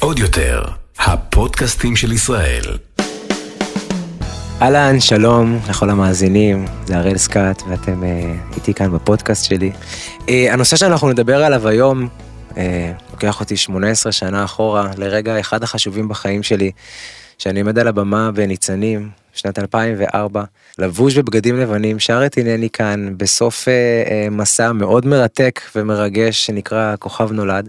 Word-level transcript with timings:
עוד 0.00 0.18
יותר, 0.18 0.62
הפודקאסטים 0.98 1.96
של 1.96 2.12
ישראל. 2.12 2.62
אהלן, 4.62 5.00
שלום 5.00 5.58
לכל 5.68 5.90
המאזינים, 5.90 6.64
זה 6.86 6.96
הראל 6.96 7.16
סקאט 7.16 7.62
ואתם 7.68 8.02
uh, 8.02 8.56
איתי 8.56 8.74
כאן 8.74 8.92
בפודקאסט 8.92 9.44
שלי. 9.44 9.72
Uh, 10.20 10.30
הנושא 10.50 10.76
שאנחנו 10.76 11.08
נדבר 11.10 11.44
עליו 11.44 11.68
היום 11.68 12.08
uh, 12.50 12.54
לוקח 13.12 13.40
אותי 13.40 13.56
18 13.56 14.12
שנה 14.12 14.44
אחורה 14.44 14.90
לרגע 14.96 15.40
אחד 15.40 15.62
החשובים 15.62 16.08
בחיים 16.08 16.42
שלי, 16.42 16.70
שאני 17.38 17.60
עומד 17.60 17.78
על 17.78 17.88
הבמה 17.88 18.30
בניצנים, 18.30 19.10
שנת 19.34 19.58
2004, 19.58 20.44
לבוש 20.78 21.18
בבגדים 21.18 21.60
לבנים, 21.60 21.98
שר 21.98 22.26
את 22.26 22.38
הנני 22.38 22.70
כאן 22.70 23.14
בסוף 23.16 23.64
uh, 23.64 23.68
uh, 23.68 24.30
מסע 24.30 24.72
מאוד 24.72 25.06
מרתק 25.06 25.60
ומרגש 25.76 26.46
שנקרא 26.46 26.94
כוכב 26.98 27.32
נולד. 27.32 27.68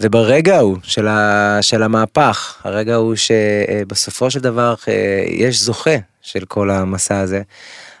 וברגע 0.00 0.56
ההוא 0.56 0.76
של, 0.82 1.08
ה, 1.08 1.58
של 1.60 1.82
המהפך, 1.82 2.56
הרגע 2.64 2.94
ההוא 2.94 3.14
שבסופו 3.14 4.30
של 4.30 4.40
דבר 4.40 4.74
אה, 4.88 5.24
יש 5.28 5.62
זוכה 5.62 5.96
של 6.22 6.44
כל 6.44 6.70
המסע 6.70 7.18
הזה, 7.20 7.42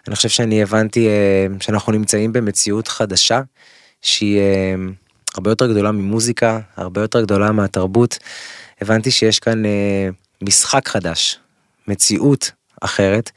אני 0.08 0.16
חושב 0.16 0.28
שאני 0.28 0.62
הבנתי 0.62 1.08
אה, 1.08 1.46
שאנחנו 1.60 1.92
נמצאים 1.92 2.32
במציאות 2.32 2.88
חדשה, 2.88 3.40
שהיא 4.02 4.38
אה, 4.38 4.74
הרבה 5.34 5.50
יותר 5.50 5.66
גדולה 5.72 5.92
ממוזיקה, 5.92 6.60
הרבה 6.76 7.00
יותר 7.00 7.22
גדולה 7.22 7.52
מהתרבות. 7.52 8.18
הבנתי 8.80 9.10
שיש 9.10 9.38
כאן 9.38 9.62
משחק 10.42 10.88
חדש, 10.88 11.38
מציאות 11.88 12.50
אחרת. 12.80 13.30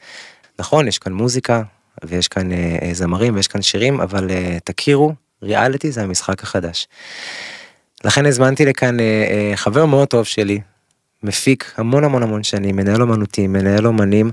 נכון, 0.58 0.88
יש 0.88 0.98
כאן 0.98 1.12
מוזיקה, 1.12 1.62
ויש 2.04 2.28
כאן 2.28 2.48
זמרים, 2.92 3.34
ויש 3.34 3.48
כאן 3.48 3.62
שירים, 3.62 4.00
אבל 4.00 4.30
תכירו, 4.64 5.14
ריאליטי 5.42 5.92
זה 5.92 6.02
המשחק 6.02 6.42
החדש. 6.42 6.88
לכן 8.04 8.26
הזמנתי 8.26 8.64
לכאן 8.64 9.00
אה, 9.00 9.04
אה, 9.04 9.56
חבר 9.56 9.86
מאוד 9.86 10.08
טוב 10.08 10.24
שלי, 10.24 10.60
מפיק 11.22 11.72
המון 11.76 12.04
המון 12.04 12.22
המון 12.22 12.42
שנים, 12.42 12.76
מנהל 12.76 13.02
אומנותי, 13.02 13.46
מנהל 13.46 13.86
אומנים, 13.86 14.30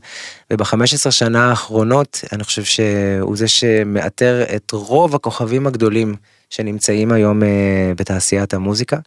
וב-15 0.53 1.11
שנה 1.11 1.49
האחרונות 1.49 2.22
אני 2.33 2.44
חושב 2.44 2.63
שהוא 2.63 3.38
זה 3.38 3.47
שמאתר 3.47 4.44
את 4.55 4.72
רוב 4.72 5.16
הכוכבים 5.16 5.67
הגדולים 5.67 6.16
שנמצאים 6.49 7.11
היום 7.11 7.44
אה, 7.44 7.91
בתעשיית 7.97 8.53
המוזיקה. 8.53 8.97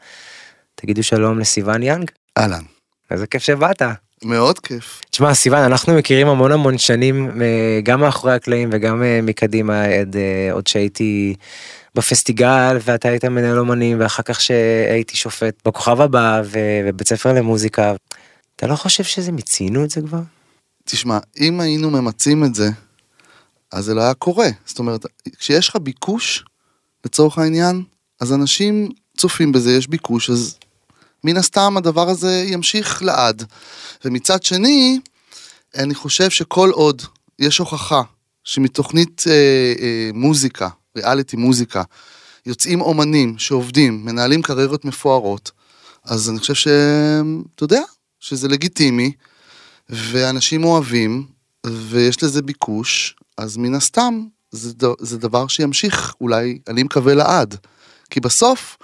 תגידו 0.74 1.02
שלום 1.02 1.38
לסיון 1.38 1.82
יאנג. 1.82 2.10
אהלן. 2.38 2.62
איזה 3.10 3.26
כיף 3.26 3.42
שבאת. 3.42 3.82
מאוד 4.24 4.58
כיף. 4.58 5.00
תשמע 5.10 5.34
סיון 5.34 5.58
אנחנו 5.58 5.94
מכירים 5.94 6.26
המון 6.26 6.52
המון 6.52 6.78
שנים 6.78 7.30
גם 7.82 8.00
מאחורי 8.00 8.34
הקלעים 8.34 8.68
וגם 8.72 9.02
מקדימה 9.22 9.84
עד 9.84 10.16
עוד 10.52 10.66
שהייתי 10.66 11.34
בפסטיגל 11.94 12.76
ואתה 12.82 13.08
היית 13.08 13.24
מנהל 13.24 13.58
אומנים 13.58 14.00
ואחר 14.00 14.22
כך 14.22 14.40
שהייתי 14.40 15.16
שופט 15.16 15.54
בכוכב 15.64 16.00
הבא 16.00 16.42
ובית 16.50 17.08
ספר 17.08 17.32
למוזיקה. 17.32 17.94
אתה 18.56 18.66
לא 18.66 18.76
חושב 18.76 19.04
שזה 19.04 19.32
מיצינו 19.32 19.84
את 19.84 19.90
זה 19.90 20.00
כבר? 20.00 20.20
תשמע, 20.84 21.18
אם 21.40 21.60
היינו 21.60 21.90
ממצים 21.90 22.44
את 22.44 22.54
זה, 22.54 22.68
אז 23.72 23.84
זה 23.84 23.94
לא 23.94 24.00
היה 24.00 24.14
קורה. 24.14 24.48
זאת 24.66 24.78
אומרת, 24.78 25.06
כשיש 25.38 25.68
לך 25.68 25.76
ביקוש, 25.76 26.44
לצורך 27.04 27.38
העניין, 27.38 27.82
אז 28.20 28.32
אנשים 28.32 28.88
צופים 29.16 29.52
בזה, 29.52 29.72
יש 29.72 29.86
ביקוש, 29.88 30.30
אז 30.30 30.58
מן 31.24 31.36
הסתם 31.36 31.76
הדבר 31.76 32.08
הזה 32.08 32.44
ימשיך 32.46 33.02
לעד. 33.02 33.44
ומצד 34.04 34.42
שני, 34.42 35.00
אני 35.74 35.94
חושב 35.94 36.30
שכל 36.30 36.70
עוד 36.70 37.02
יש 37.38 37.58
הוכחה 37.58 38.02
שמתוכנית 38.44 39.24
אה, 39.26 39.32
אה, 39.82 40.10
מוזיקה 40.14 40.68
ריאליטי 40.96 41.36
מוזיקה, 41.36 41.82
יוצאים 42.46 42.80
אומנים 42.80 43.38
שעובדים, 43.38 44.04
מנהלים 44.04 44.42
קריירות 44.42 44.84
מפוארות, 44.84 45.50
אז 46.04 46.30
אני 46.30 46.38
חושב 46.38 46.54
שאתה 46.54 47.64
יודע, 47.64 47.82
שזה 48.20 48.48
לגיטימי, 48.48 49.12
ואנשים 49.88 50.64
אוהבים, 50.64 51.26
ויש 51.66 52.22
לזה 52.22 52.42
ביקוש, 52.42 53.16
אז 53.38 53.56
מן 53.56 53.74
הסתם 53.74 54.24
זה, 54.50 54.72
זה 55.00 55.18
דבר 55.18 55.46
שימשיך 55.46 56.14
אולי, 56.20 56.58
אני 56.68 56.82
מקווה 56.82 57.14
לעד. 57.14 57.56
כי 58.10 58.20
בסוף, 58.20 58.76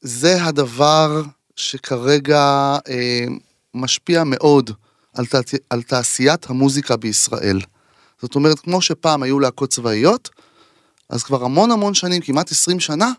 זה 0.00 0.44
הדבר 0.44 1.22
שכרגע 1.56 2.76
אה, 2.88 3.24
משפיע 3.74 4.24
מאוד 4.24 4.70
על, 5.14 5.26
תע, 5.26 5.38
על 5.70 5.82
תעשיית 5.82 6.50
המוזיקה 6.50 6.96
בישראל. 6.96 7.60
זאת 8.22 8.34
אומרת, 8.34 8.58
כמו 8.58 8.82
שפעם 8.82 9.22
היו 9.22 9.40
להקות 9.40 9.70
צבאיות, 9.70 10.30
אז 11.10 11.22
כבר 11.22 11.44
המון 11.44 11.70
המון 11.70 11.94
שנים, 11.94 12.22
כמעט 12.22 12.52
20 12.52 12.80
שנה, 12.80 13.12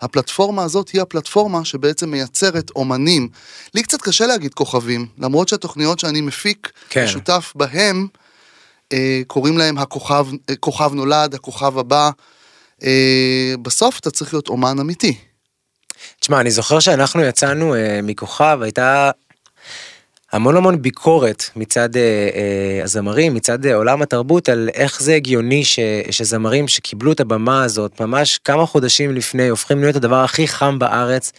הפלטפורמה 0.00 0.62
הזאת 0.62 0.88
היא 0.88 1.02
הפלטפורמה 1.02 1.64
שבעצם 1.64 2.10
מייצרת 2.10 2.70
אומנים. 2.70 3.28
לי 3.74 3.82
קצת 3.82 4.02
קשה 4.02 4.26
להגיד 4.26 4.54
כוכבים, 4.54 5.06
למרות 5.18 5.48
שהתוכניות 5.48 5.98
שאני 5.98 6.20
מפיק, 6.20 6.72
כן. 6.88 7.06
שותף 7.06 7.52
בהם, 7.54 8.06
אה, 8.92 9.22
קוראים 9.26 9.58
להם 9.58 9.78
הכוכב, 9.78 10.26
אה, 10.50 10.56
כוכב 10.56 10.94
נולד, 10.94 11.34
הכוכב 11.34 11.78
הבא. 11.78 12.10
אה, 12.82 13.54
בסוף 13.62 13.98
אתה 13.98 14.10
צריך 14.10 14.34
להיות 14.34 14.48
אומן 14.48 14.78
אמיתי. 14.78 15.18
תשמע, 16.20 16.40
אני 16.40 16.50
זוכר 16.50 16.80
שאנחנו 16.80 17.22
יצאנו 17.22 17.74
אה, 17.74 18.00
מכוכב, 18.02 18.58
הייתה 18.62 19.10
המון 20.32 20.56
המון 20.56 20.82
ביקורת 20.82 21.44
מצד 21.56 21.96
אה, 21.96 22.02
אה, 22.02 22.84
הזמרים, 22.84 23.34
מצד 23.34 23.66
אה, 23.66 23.74
עולם 23.74 24.02
התרבות, 24.02 24.48
על 24.48 24.68
איך 24.74 25.02
זה 25.02 25.14
הגיוני 25.14 25.64
ש, 25.64 25.78
שזמרים 26.10 26.68
שקיבלו 26.68 27.12
את 27.12 27.20
הבמה 27.20 27.64
הזאת 27.64 28.00
ממש 28.00 28.38
כמה 28.38 28.66
חודשים 28.66 29.14
לפני, 29.14 29.48
הופכים 29.48 29.80
להיות 29.80 29.96
הדבר 29.96 30.24
הכי 30.24 30.48
חם 30.48 30.78
בארץ, 30.78 31.32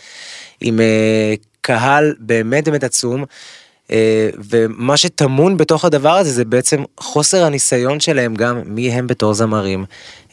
עם 0.62 0.79
אה, 0.79 1.34
קהל 1.62 2.16
באמת 2.19 2.68
באמת 2.68 2.84
עצום. 2.84 3.25
אה, 3.91 4.29
ומה 4.50 4.97
שטמון 4.97 5.57
בתוך 5.57 5.85
הדבר 5.85 6.13
הזה 6.13 6.31
זה 6.31 6.45
בעצם 6.45 6.84
חוסר 7.00 7.44
הניסיון 7.44 8.00
שלהם 8.00 8.35
גם 8.35 8.62
מי 8.66 8.91
הם 8.91 9.07
בתור 9.07 9.34
זמרים, 9.34 9.85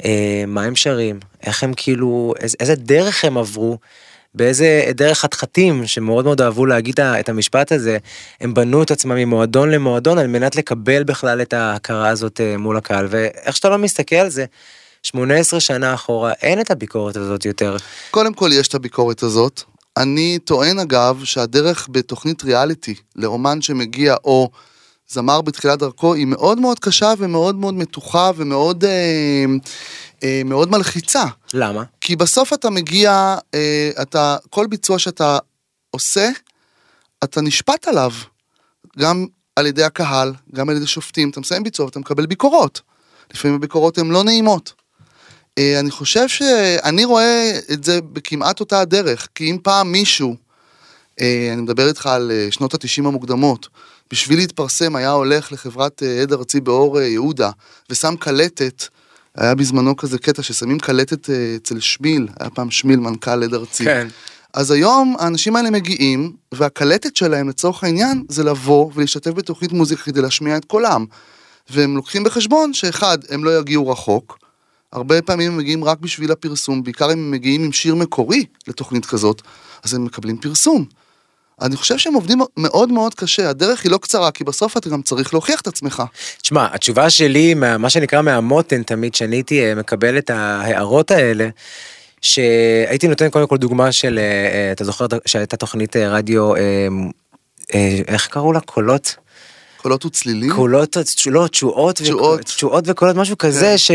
אה, 0.04 0.44
מה 0.46 0.62
הם 0.62 0.76
שרים, 0.76 1.20
איך 1.42 1.62
הם 1.62 1.72
כאילו, 1.76 2.34
איזה 2.60 2.74
דרך 2.74 3.24
הם 3.24 3.38
עברו. 3.38 3.78
באיזה 4.34 4.90
דרך 4.94 5.20
חתחתים 5.20 5.86
שמאוד 5.86 6.24
מאוד 6.24 6.40
אהבו 6.40 6.66
להגיד 6.66 7.00
את 7.00 7.28
המשפט 7.28 7.72
הזה, 7.72 7.98
הם 8.40 8.54
בנו 8.54 8.82
את 8.82 8.90
עצמם 8.90 9.14
ממועדון 9.14 9.70
למועדון 9.70 10.18
על 10.18 10.26
מנת 10.26 10.56
לקבל 10.56 11.04
בכלל 11.04 11.42
את 11.42 11.52
ההכרה 11.52 12.08
הזאת 12.08 12.40
אה, 12.40 12.56
מול 12.56 12.76
הקהל, 12.76 13.06
ואיך 13.10 13.56
שאתה 13.56 13.68
לא 13.68 13.78
מסתכל 13.78 14.16
על 14.16 14.28
זה, 14.28 14.44
18 15.02 15.60
שנה 15.60 15.94
אחורה 15.94 16.32
אין 16.42 16.60
את 16.60 16.70
הביקורת 16.70 17.16
הזאת 17.16 17.44
יותר. 17.44 17.76
קודם 18.10 18.34
כל 18.34 18.50
יש 18.52 18.68
את 18.68 18.74
הביקורת 18.74 19.22
הזאת. 19.22 19.62
אני 19.96 20.38
טוען 20.44 20.78
אגב 20.78 21.20
שהדרך 21.24 21.88
בתוכנית 21.90 22.44
ריאליטי 22.44 22.94
לאומן 23.16 23.62
שמגיע 23.62 24.14
או 24.24 24.50
זמר 25.08 25.40
בתחילת 25.40 25.78
דרכו 25.78 26.14
היא 26.14 26.26
מאוד 26.26 26.60
מאוד 26.60 26.78
קשה 26.78 27.12
ומאוד 27.18 27.54
מאוד 27.54 27.74
מתוחה 27.74 28.30
ומאוד 28.36 28.84
אה, 28.84 29.44
מאוד 30.44 30.70
מלחיצה. 30.70 31.24
למה? 31.54 31.82
כי 32.00 32.16
בסוף 32.16 32.52
אתה 32.52 32.70
מגיע, 32.70 33.36
אה, 33.54 33.90
אתה, 34.02 34.36
כל 34.50 34.66
ביצוע 34.66 34.98
שאתה 34.98 35.38
עושה, 35.90 36.28
אתה 37.24 37.40
נשפט 37.40 37.88
עליו. 37.88 38.12
גם 38.98 39.26
על 39.56 39.66
ידי 39.66 39.84
הקהל, 39.84 40.32
גם 40.54 40.68
על 40.68 40.76
ידי 40.76 40.86
שופטים, 40.86 41.30
אתה 41.30 41.40
מסיים 41.40 41.62
ביצוע 41.62 41.86
ואתה 41.86 41.98
מקבל 41.98 42.26
ביקורות. 42.26 42.80
לפעמים 43.34 43.56
הביקורות 43.56 43.98
הן 43.98 44.10
לא 44.10 44.24
נעימות. 44.24 44.72
אה, 45.58 45.80
אני 45.80 45.90
חושב 45.90 46.28
שאני 46.28 47.04
רואה 47.04 47.58
את 47.72 47.84
זה 47.84 48.00
בכמעט 48.00 48.60
אותה 48.60 48.80
הדרך, 48.80 49.28
כי 49.34 49.50
אם 49.50 49.58
פעם 49.62 49.92
מישהו, 49.92 50.36
אה, 51.20 51.50
אני 51.52 51.62
מדבר 51.62 51.88
איתך 51.88 52.06
על 52.06 52.30
אה, 52.30 52.46
שנות 52.50 52.74
התשעים 52.74 53.06
המוקדמות, 53.06 53.68
בשביל 54.10 54.38
להתפרסם 54.38 54.96
היה 54.96 55.10
הולך 55.10 55.52
לחברת 55.52 56.02
אה, 56.02 56.22
עד 56.22 56.32
ארצי 56.32 56.60
באור 56.60 57.00
אה, 57.00 57.04
יהודה 57.04 57.50
ושם 57.90 58.14
קלטת 58.18 58.84
היה 59.38 59.54
בזמנו 59.54 59.96
כזה 59.96 60.18
קטע 60.18 60.42
ששמים 60.42 60.78
קלטת 60.78 61.30
אה, 61.30 61.56
אצל 61.56 61.80
שמיל, 61.80 62.28
היה 62.40 62.50
פעם 62.50 62.70
שמיל 62.70 63.00
מנכ"ל 63.00 63.42
עד 63.42 63.54
ארצי. 63.54 63.84
כן. 63.84 64.08
אז 64.52 64.70
היום 64.70 65.16
האנשים 65.18 65.56
האלה 65.56 65.70
מגיעים, 65.70 66.32
והקלטת 66.52 67.16
שלהם 67.16 67.48
לצורך 67.48 67.84
העניין 67.84 68.24
זה 68.28 68.44
לבוא 68.44 68.90
ולהשתתף 68.94 69.30
בתוכנית 69.30 69.72
מוזיקה 69.72 70.02
כדי 70.02 70.20
להשמיע 70.20 70.56
את 70.56 70.64
קולם. 70.64 71.04
והם 71.70 71.96
לוקחים 71.96 72.24
בחשבון 72.24 72.72
שאחד, 72.72 73.18
הם 73.30 73.44
לא 73.44 73.58
יגיעו 73.58 73.88
רחוק, 73.88 74.38
הרבה 74.92 75.22
פעמים 75.22 75.52
הם 75.52 75.58
מגיעים 75.58 75.84
רק 75.84 75.98
בשביל 75.98 76.32
הפרסום, 76.32 76.82
בעיקר 76.82 77.06
אם 77.06 77.10
הם 77.10 77.30
מגיעים 77.30 77.64
עם 77.64 77.72
שיר 77.72 77.94
מקורי 77.94 78.44
לתוכנית 78.68 79.06
כזאת, 79.06 79.42
אז 79.84 79.94
הם 79.94 80.04
מקבלים 80.04 80.36
פרסום. 80.36 80.84
אני 81.62 81.76
חושב 81.76 81.98
שהם 81.98 82.14
עובדים 82.14 82.38
מאוד 82.56 82.92
מאוד 82.92 83.14
קשה, 83.14 83.50
הדרך 83.50 83.84
היא 83.84 83.92
לא 83.92 83.98
קצרה, 83.98 84.30
כי 84.30 84.44
בסוף 84.44 84.76
אתה 84.76 84.88
גם 84.88 85.02
צריך 85.02 85.34
להוכיח 85.34 85.60
את 85.60 85.66
עצמך. 85.66 86.02
תשמע, 86.42 86.66
התשובה 86.72 87.10
שלי, 87.10 87.54
מה, 87.54 87.78
מה 87.78 87.90
שנקרא 87.90 88.22
מהמותן 88.22 88.82
תמיד, 88.82 89.14
שאני 89.14 89.36
הייתי 89.36 89.64
אה, 89.64 89.74
מקבל 89.74 90.18
את 90.18 90.30
ההערות 90.30 91.10
האלה, 91.10 91.48
שהייתי 92.20 93.08
נותן 93.08 93.30
קודם 93.30 93.46
כל 93.46 93.56
דוגמה 93.56 93.92
של, 93.92 94.18
אה, 94.18 94.24
אה, 94.24 94.72
אתה 94.72 94.84
זוכר 94.84 95.06
שהייתה 95.26 95.56
תוכנית 95.56 95.96
רדיו, 95.96 96.52
איך 98.08 98.26
קראו 98.26 98.52
לה? 98.52 98.60
קולות? 98.60 99.16
קולות 99.84 100.04
וצלילים? 100.04 100.52
קולות, 100.52 100.96
לא, 100.96 101.02
תשואות, 101.48 101.96
תשואות. 101.96 102.40
תשואות 102.40 102.84
וקולות, 102.86 103.16
משהו 103.16 103.38
כזה, 103.38 103.66
כן. 103.66 103.78
ש... 103.78 103.90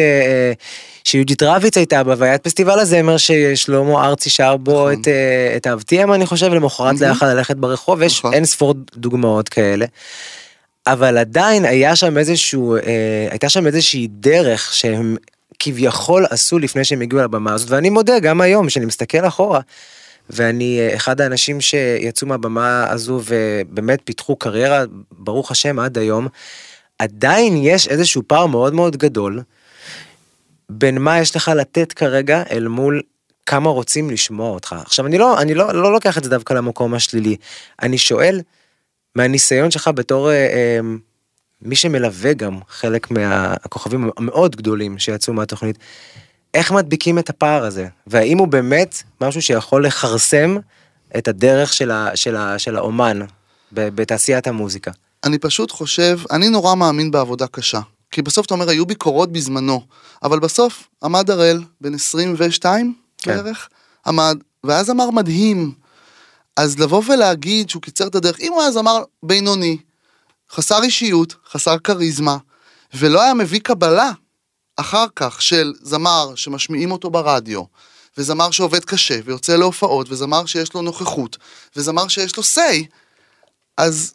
שיהודית 1.03 1.43
רביץ 1.43 1.77
הייתה 1.77 2.03
בה, 2.03 2.15
והיה 2.17 2.35
את 2.35 2.43
פסטיבל 2.43 2.79
הזמר 2.79 3.17
ששלמה 3.17 4.07
ארצי 4.07 4.29
שר 4.29 4.57
בו 4.57 4.71
נכון. 4.71 5.01
את, 5.01 5.07
אה, 5.07 5.53
את 5.57 5.67
אהבתיהם, 5.67 6.13
אני 6.13 6.25
חושב, 6.25 6.53
למחרת 6.53 6.95
Mhm. 6.95 7.01
לא 7.01 7.11
יכל 7.11 7.33
ללכת 7.33 7.55
ברחוב, 7.55 8.01
יש 8.01 8.19
נכון. 8.19 8.33
אין 8.33 8.45
ספור 8.45 8.73
דוגמאות 8.95 9.49
כאלה. 9.49 9.85
אבל 10.87 11.17
עדיין 11.17 11.65
היה 11.65 11.95
שם 11.95 12.17
איזשהו, 12.17 12.75
אה, 12.75 12.81
הייתה 13.29 13.49
שם 13.49 13.67
איזושהי 13.67 14.07
דרך 14.11 14.73
שהם 14.73 15.15
כביכול 15.59 16.25
עשו 16.29 16.59
לפני 16.59 16.83
שהם 16.83 17.01
הגיעו 17.01 17.21
לבמה 17.21 17.53
הזאת, 17.53 17.69
ואני 17.71 17.89
מודה, 17.89 18.19
גם 18.19 18.41
היום, 18.41 18.67
כשאני 18.67 18.85
מסתכל 18.85 19.27
אחורה, 19.27 19.59
ואני 20.29 20.79
אה, 20.79 20.95
אחד 20.95 21.21
האנשים 21.21 21.61
שיצאו 21.61 22.27
מהבמה 22.27 22.89
הזו 22.89 23.21
ובאמת 23.25 23.99
פיתחו 24.03 24.35
קריירה, 24.35 24.83
ברוך 25.11 25.51
השם, 25.51 25.79
עד 25.79 25.97
היום, 25.97 26.27
עדיין 26.99 27.57
יש 27.57 27.87
איזשהו 27.87 28.21
פער 28.27 28.45
מאוד 28.45 28.73
מאוד 28.73 28.97
גדול 28.97 29.41
בין 30.69 30.97
מה 30.97 31.19
יש 31.19 31.35
לך 31.35 31.51
לתת 31.55 31.93
כרגע 31.93 32.43
אל 32.51 32.67
מול 32.67 33.01
כמה 33.45 33.69
רוצים 33.69 34.09
לשמוע 34.09 34.49
אותך. 34.49 34.75
עכשיו, 34.85 35.05
אני 35.05 35.17
לא, 35.17 35.41
אני 35.41 35.53
לא, 35.53 35.73
לא 35.73 35.93
לוקח 35.93 36.17
את 36.17 36.23
זה 36.23 36.29
דווקא 36.29 36.53
למקום 36.53 36.93
השלילי. 36.93 37.35
אני 37.81 37.97
שואל, 37.97 38.41
מהניסיון 39.15 39.71
שלך 39.71 39.89
בתור 39.95 40.29
אה, 40.29 40.35
אה, 40.35 40.79
מי 41.61 41.75
שמלווה 41.75 42.33
גם 42.33 42.59
חלק 42.67 43.11
מהכוכבים 43.11 44.09
המאוד 44.17 44.55
גדולים 44.55 44.99
שיצאו 44.99 45.33
מהתוכנית, 45.33 45.77
איך 46.53 46.71
מדביקים 46.71 47.19
את 47.19 47.29
הפער 47.29 47.63
הזה? 47.63 47.87
והאם 48.07 48.37
הוא 48.37 48.47
באמת 48.47 49.03
משהו 49.21 49.41
שיכול 49.41 49.85
לכרסם 49.85 50.57
את 51.17 51.27
הדרך 51.27 51.73
של, 51.73 51.91
ה, 51.91 52.15
של, 52.15 52.35
ה, 52.35 52.59
של 52.59 52.75
האומן 52.75 53.19
ב- 53.71 53.89
בתעשיית 53.89 54.47
המוזיקה? 54.47 54.91
אני 55.23 55.37
פשוט 55.37 55.71
חושב, 55.71 56.19
אני 56.31 56.49
נורא 56.49 56.75
מאמין 56.75 57.11
בעבודה 57.11 57.47
קשה. 57.47 57.79
כי 58.11 58.21
בסוף 58.21 58.45
אתה 58.45 58.53
אומר, 58.53 58.69
היו 58.69 58.85
ביקורות 58.85 59.31
בזמנו, 59.31 59.81
אבל 60.23 60.39
בסוף 60.39 60.87
עמד 61.03 61.29
הראל, 61.29 61.61
בן 61.81 61.93
22 61.93 62.93
כן. 63.17 63.35
בערך, 63.35 63.69
עמד, 64.05 64.37
ואז 64.63 64.89
אמר 64.89 65.09
מדהים. 65.09 65.73
אז 66.55 66.79
לבוא 66.79 67.03
ולהגיד 67.07 67.69
שהוא 67.69 67.81
קיצר 67.81 68.07
את 68.07 68.15
הדרך, 68.15 68.39
אם 68.39 68.53
הוא 68.53 68.61
היה 68.61 68.71
זמר 68.71 69.03
בינוני, 69.23 69.77
חסר 70.51 70.83
אישיות, 70.83 71.35
חסר 71.51 71.77
כריזמה, 71.77 72.37
ולא 72.93 73.21
היה 73.21 73.33
מביא 73.33 73.59
קבלה 73.59 74.11
אחר 74.79 75.05
כך 75.15 75.41
של 75.41 75.73
זמר 75.81 76.35
שמשמיעים 76.35 76.91
אותו 76.91 77.09
ברדיו, 77.09 77.63
וזמר 78.17 78.51
שעובד 78.51 78.85
קשה, 78.85 79.19
ויוצא 79.25 79.55
להופעות, 79.55 80.07
וזמר 80.09 80.45
שיש 80.45 80.73
לו 80.73 80.81
נוכחות, 80.81 81.37
וזמר 81.75 82.07
שיש 82.07 82.37
לו 82.37 82.43
say, 82.43 82.85
אז 83.77 84.13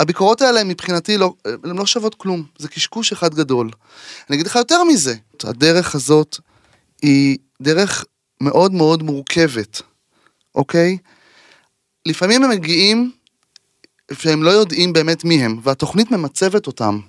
הביקורות 0.00 0.42
האלה 0.42 0.64
מבחינתי 0.64 1.18
לא, 1.18 1.34
הן 1.44 1.76
לא 1.76 1.86
שוות 1.86 2.14
כלום, 2.14 2.44
זה 2.58 2.68
קשקוש 2.68 3.12
אחד 3.12 3.34
גדול. 3.34 3.70
אני 4.30 4.36
אגיד 4.36 4.46
לך 4.46 4.56
יותר 4.56 4.84
מזה, 4.84 5.14
הדרך 5.44 5.94
הזאת 5.94 6.38
היא 7.02 7.38
דרך 7.62 8.04
מאוד 8.40 8.72
מאוד 8.72 9.02
מורכבת, 9.02 9.82
אוקיי? 10.54 10.98
לפעמים 12.06 12.44
הם 12.44 12.50
מגיעים 12.50 13.12
שהם 14.12 14.42
לא 14.42 14.50
יודעים 14.50 14.92
באמת 14.92 15.24
מי 15.24 15.44
הם, 15.44 15.60
והתוכנית 15.62 16.10
ממצבת 16.10 16.66
אותם. 16.66 17.00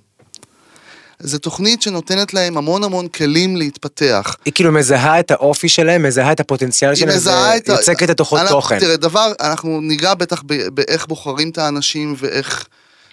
זו 1.19 1.37
תוכנית 1.37 1.81
שנותנת 1.81 2.33
להם 2.33 2.57
המון 2.57 2.83
המון 2.83 3.07
כלים 3.07 3.55
להתפתח. 3.55 4.35
היא 4.45 4.53
כאילו 4.53 4.71
מזהה 4.71 5.19
את 5.19 5.31
האופי 5.31 5.69
שלהם, 5.69 6.03
מזהה 6.03 6.31
את 6.31 6.39
הפוטנציאל 6.39 6.95
שלהם, 6.95 7.09
את 7.57 7.69
ויוצקת 7.69 8.09
לתוכו 8.09 8.37
אנחנו- 8.37 8.55
תוכן. 8.55 8.79
תראה, 8.79 8.97
דבר, 8.97 9.31
אנחנו 9.39 9.81
ניגע 9.81 10.13
בטח 10.13 10.43
באיך 10.73 11.07
בוחרים 11.07 11.49
את 11.49 11.57
האנשים 11.57 12.15
ואיך, 12.17 12.67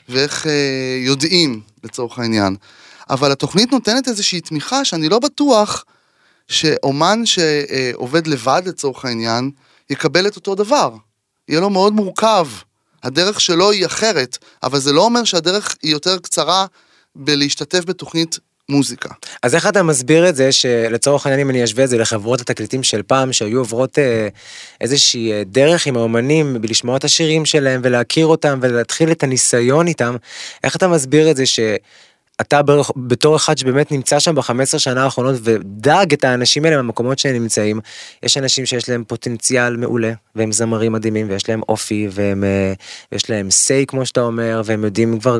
ואיך 0.09 0.47
אה, 0.47 0.53
יודעים, 0.99 1.61
לצורך 1.85 2.19
העניין. 2.19 2.57
אבל 3.11 3.33
התוכנית 3.33 3.73
נותנת 3.73 4.09
איזושהי 4.09 4.41
תמיכה 4.41 4.85
שאני 4.85 5.09
לא 5.09 5.19
בטוח 5.19 5.85
שאומן 6.49 7.23
שעובד 7.27 8.27
לבד, 8.27 8.63
לצורך 8.67 9.05
העניין, 9.05 9.51
יקבל 9.91 10.27
את 10.27 10.37
אותו 10.37 10.55
דבר. 10.55 10.91
יהיה 11.49 11.61
לו 11.61 11.71
מאוד 11.71 11.93
מורכב. 11.93 12.47
הדרך 13.03 13.41
שלו 13.41 13.71
היא 13.71 13.87
אחרת, 13.87 14.39
אבל 14.63 14.79
זה 14.79 14.93
לא 14.93 15.05
אומר 15.05 15.25
שהדרך 15.25 15.77
היא 15.83 15.93
יותר 15.93 16.19
קצרה 16.19 16.67
בלהשתתף 17.17 17.85
בתוכנית 17.85 18.39
מוזיקה. 18.69 19.09
אז 19.43 19.55
איך 19.55 19.67
אתה 19.67 19.83
מסביר 19.83 20.29
את 20.29 20.37
זה 20.37 20.53
שלצורך 20.53 21.27
העניין 21.27 21.41
אם 21.41 21.51
אני 21.51 21.65
אשווה 21.65 21.85
את 21.85 21.89
זה 21.89 21.99
לחברות 21.99 22.41
התקליטים 22.41 22.83
של 22.83 23.03
פעם 23.03 23.33
שהיו 23.33 23.59
עוברות 23.59 23.99
אה, 23.99 24.29
איזושהי 24.81 25.33
אה, 25.33 25.43
דרך 25.47 25.87
עם 25.87 25.97
האומנים 25.97 26.57
בלשמוע 26.61 26.97
את 26.97 27.05
השירים 27.05 27.45
שלהם 27.45 27.81
ולהכיר 27.85 28.27
אותם 28.27 28.59
ולהתחיל 28.63 29.11
את 29.11 29.23
הניסיון 29.23 29.87
איתם, 29.87 30.17
איך 30.65 30.77
אתה 30.77 30.89
מסביר 30.89 31.31
את 31.31 31.37
זה 31.37 31.47
שאתה 31.47 32.63
בר- 32.63 32.83
בתור 32.97 33.37
אחד 33.37 33.59
שבאמת 33.59 33.93
נמצא 33.93 34.19
שם 34.19 34.35
ב-15 34.35 34.79
שנה 34.79 35.05
האחרונות 35.05 35.37
ודאג 35.43 36.13
את 36.13 36.25
האנשים 36.25 36.65
האלה 36.65 36.79
במקומות 36.79 37.19
שהם 37.19 37.35
נמצאים, 37.35 37.81
יש 38.23 38.39
אנשים 38.39 38.67
שיש 38.67 38.89
להם 38.89 39.05
פוטנציאל 39.05 39.77
מעולה 39.77 40.13
והם 40.35 40.53
זמרים 40.53 40.93
מדהימים 40.93 41.31
ויש 41.31 41.49
להם 41.49 41.61
אופי 41.69 42.09
והם, 42.11 42.45
אה, 42.45 42.73
ויש 43.13 43.31
להם 43.31 43.49
say 43.49 43.87
כמו 43.87 44.07
שאתה 44.07 44.21
אומר 44.21 44.63
והם 44.65 44.85
יודעים 44.85 45.21
כבר 45.21 45.39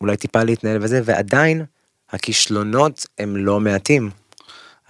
אולי 0.00 0.16
טיפה 0.16 0.42
להתנהל 0.44 0.78
וזה 0.82 1.00
ועדיין 1.04 1.64
הכישלונות 2.10 3.06
הם 3.18 3.36
לא 3.36 3.60
מעטים. 3.60 4.10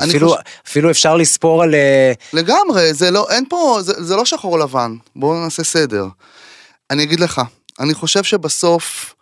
אפילו, 0.02 0.28
חושב- 0.28 0.40
אפילו 0.66 0.90
אפשר 0.90 1.16
לספור 1.16 1.62
על... 1.62 1.74
אה, 1.74 2.12
לגמרי, 2.32 2.94
זה 2.94 3.10
לא, 3.10 3.26
אין 3.30 3.44
פה, 3.48 3.78
זה, 3.82 4.02
זה 4.04 4.16
לא 4.16 4.24
שחור 4.24 4.58
לבן, 4.58 4.94
בואו 5.16 5.40
נעשה 5.44 5.64
סדר. 5.64 6.06
אני 6.90 7.02
אגיד 7.02 7.20
לך, 7.20 7.40
אני 7.80 7.94
חושב 7.94 8.22
שבסוף 8.24 9.14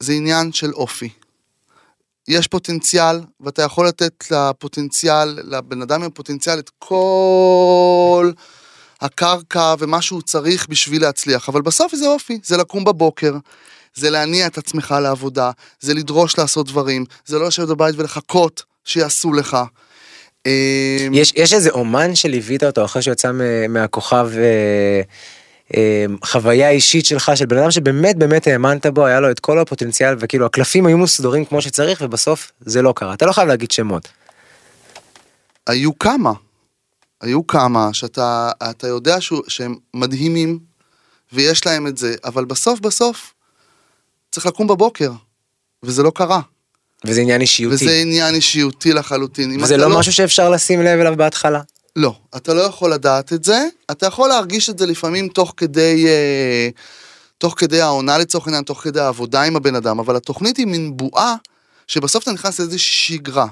זה 0.00 0.12
עניין 0.12 0.52
של 0.52 0.72
אופי. 0.72 1.08
יש 2.28 2.46
פוטנציאל, 2.48 3.20
ואתה 3.40 3.62
יכול 3.62 3.88
לתת 3.88 4.24
לפוטנציאל, 4.30 5.38
לבן 5.44 5.82
אדם 5.82 6.02
עם 6.02 6.10
פוטנציאל 6.10 6.58
את 6.58 6.70
כל 6.78 8.30
הקרקע 9.00 9.74
ומה 9.78 10.02
שהוא 10.02 10.22
צריך 10.22 10.66
בשביל 10.68 11.02
להצליח, 11.02 11.48
אבל 11.48 11.62
בסוף 11.62 11.94
זה 11.94 12.06
אופי, 12.06 12.38
זה 12.44 12.56
לקום 12.56 12.84
בבוקר, 12.84 13.32
זה 13.94 14.10
להניע 14.10 14.46
את 14.46 14.58
עצמך 14.58 14.94
לעבודה, 15.02 15.50
זה 15.80 15.94
לדרוש 15.94 16.38
לעשות 16.38 16.66
דברים, 16.66 17.04
זה 17.26 17.38
לא 17.38 17.46
לשבת 17.46 17.68
בבית 17.68 17.94
ולחכות 17.98 18.62
שיעשו 18.84 19.32
לך. 19.32 19.56
אמ, 20.46 20.50
יש, 21.12 21.32
יש 21.36 21.52
איזה 21.52 21.70
אומן 21.70 22.14
שליווית 22.14 22.64
אותו 22.64 22.84
אחרי 22.84 23.02
שיצא 23.02 23.32
מ- 23.32 23.72
מהכוכב 23.72 24.28
אה, 24.36 25.00
אה, 25.76 26.04
חוויה 26.24 26.70
אישית 26.70 27.06
שלך 27.06 27.32
של 27.34 27.46
בן 27.46 27.58
אדם 27.58 27.70
שבאמת 27.70 28.16
באמת 28.16 28.46
האמנת 28.46 28.86
בו 28.86 29.06
היה 29.06 29.20
לו 29.20 29.30
את 29.30 29.40
כל 29.40 29.58
הפוטנציאל 29.58 30.14
וכאילו 30.18 30.46
הקלפים 30.46 30.86
היו 30.86 30.98
מסודרים 30.98 31.44
כמו 31.44 31.62
שצריך 31.62 32.00
ובסוף 32.04 32.52
זה 32.60 32.82
לא 32.82 32.92
קרה 32.96 33.14
אתה 33.14 33.26
לא 33.26 33.32
חייב 33.32 33.48
להגיד 33.48 33.70
שמות. 33.70 34.08
היו 35.66 35.98
כמה. 35.98 36.32
היו 37.20 37.46
כמה 37.46 37.88
שאתה 37.92 38.50
אתה 38.70 38.86
יודע 38.88 39.20
שהוא, 39.20 39.42
שהם 39.48 39.74
מדהימים 39.94 40.58
ויש 41.32 41.66
להם 41.66 41.86
את 41.86 41.98
זה, 41.98 42.14
אבל 42.24 42.44
בסוף 42.44 42.80
בסוף 42.80 43.33
צריך 44.34 44.46
לקום 44.46 44.66
בבוקר, 44.66 45.12
וזה 45.82 46.02
לא 46.02 46.12
קרה. 46.14 46.40
וזה 47.06 47.20
עניין 47.20 47.40
אישיותי 47.40 47.74
וזה 47.74 47.98
עניין 48.02 48.34
אישיותי 48.34 48.92
לחלוטין. 48.92 49.62
וזה 49.62 49.74
אתה 49.74 49.88
לא 49.88 49.98
משהו 49.98 50.12
שאפשר 50.12 50.50
לשים 50.50 50.82
לב 50.82 51.00
אליו 51.00 51.16
בהתחלה. 51.16 51.60
לא, 51.96 52.14
אתה 52.36 52.54
לא 52.54 52.60
יכול 52.60 52.92
לדעת 52.92 53.32
את 53.32 53.44
זה, 53.44 53.66
אתה 53.90 54.06
יכול 54.06 54.28
להרגיש 54.28 54.70
את 54.70 54.78
זה 54.78 54.86
לפעמים 54.86 55.28
תוך 55.28 55.54
כדי, 55.56 56.06
אה, 56.06 56.68
תוך 57.38 57.54
כדי 57.56 57.80
העונה 57.80 58.18
לצורך 58.18 58.46
העניין, 58.46 58.64
תוך 58.64 58.82
כדי 58.82 59.00
העבודה 59.00 59.42
עם 59.42 59.56
הבן 59.56 59.74
אדם, 59.74 59.98
אבל 59.98 60.16
התוכנית 60.16 60.56
היא 60.56 60.66
מין 60.66 60.96
בועה, 60.96 61.34
שבסוף 61.86 62.22
אתה 62.22 62.32
נכנס 62.32 62.60
לאיזושהי 62.60 63.16
שגרה, 63.16 63.46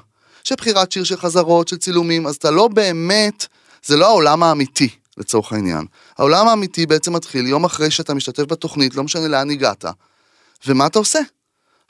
של 0.44 0.54
בחירת 0.54 0.92
שיר, 0.92 1.04
של 1.04 1.16
חזרות, 1.16 1.68
של 1.68 1.76
צילומים, 1.76 2.26
אז 2.26 2.36
אתה 2.36 2.50
לא 2.50 2.68
באמת, 2.68 3.46
זה 3.84 3.96
לא 3.96 4.06
העולם 4.06 4.42
האמיתי, 4.42 4.88
לצורך 5.16 5.52
העניין. 5.52 5.86
העולם 6.18 6.48
האמיתי 6.48 6.86
בעצם 6.86 7.12
מתחיל 7.12 7.46
יום 7.46 7.64
אחרי 7.64 7.90
שאתה 7.90 8.14
משתתף 8.14 8.42
בתוכנית, 8.42 8.94
לא 8.94 9.04
משנה 9.04 9.28
לאן 9.28 9.50
הגעת. 9.50 9.84
ומה 10.66 10.86
אתה 10.86 10.98
עושה? 10.98 11.20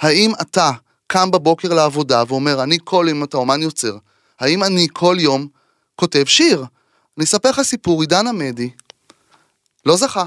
האם 0.00 0.32
אתה 0.40 0.70
קם 1.06 1.30
בבוקר 1.30 1.74
לעבודה 1.74 2.22
ואומר, 2.28 2.62
אני 2.62 2.78
כל 2.84 3.06
יום, 3.08 3.24
אתה 3.24 3.36
אומן 3.36 3.62
יוצר, 3.62 3.96
האם 4.40 4.64
אני 4.64 4.86
כל 4.92 5.16
יום 5.18 5.48
כותב 5.96 6.24
שיר? 6.26 6.64
אני 7.16 7.24
אספר 7.24 7.50
לך 7.50 7.62
סיפור, 7.62 8.00
עידן 8.00 8.26
עמדי 8.26 8.70
לא 9.86 9.96
זכה 9.96 10.24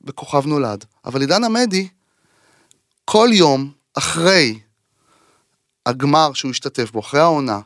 בכוכב 0.00 0.46
נולד, 0.46 0.84
אבל 1.04 1.20
עידן 1.20 1.44
עמדי, 1.44 1.88
כל 3.04 3.28
יום 3.32 3.70
אחרי 3.94 4.60
הגמר 5.86 6.32
שהוא 6.32 6.50
השתתף 6.50 6.90
בו, 6.90 7.00
אחרי 7.00 7.20
העונה, 7.20 7.60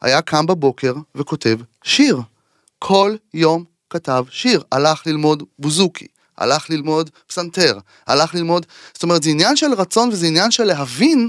היה 0.00 0.22
קם 0.22 0.46
בבוקר 0.46 0.94
וכותב 1.14 1.58
שיר. 1.84 2.20
כל 2.78 3.16
יום 3.34 3.64
כתב 3.90 4.24
שיר. 4.30 4.62
הלך 4.72 5.06
ללמוד 5.06 5.42
בוזוקי, 5.58 6.06
הלך 6.40 6.70
ללמוד 6.70 7.10
פסנתר, 7.26 7.78
הלך 8.06 8.34
ללמוד... 8.34 8.66
זאת 8.94 9.02
אומרת, 9.02 9.22
זה 9.22 9.30
עניין 9.30 9.56
של 9.56 9.72
רצון 9.72 10.08
וזה 10.08 10.26
עניין 10.26 10.50
של 10.50 10.64
להבין 10.64 11.28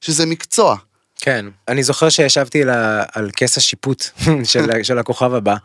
שזה 0.00 0.26
מקצוע. 0.26 0.76
כן. 1.16 1.46
אני 1.68 1.82
זוכר 1.82 2.08
שישבתי 2.08 2.62
על, 2.62 2.70
על 3.12 3.30
כס 3.36 3.56
השיפוט 3.56 4.04
של, 4.44 4.82
של 4.82 4.98
הכוכב 4.98 5.34
הבא. 5.34 5.56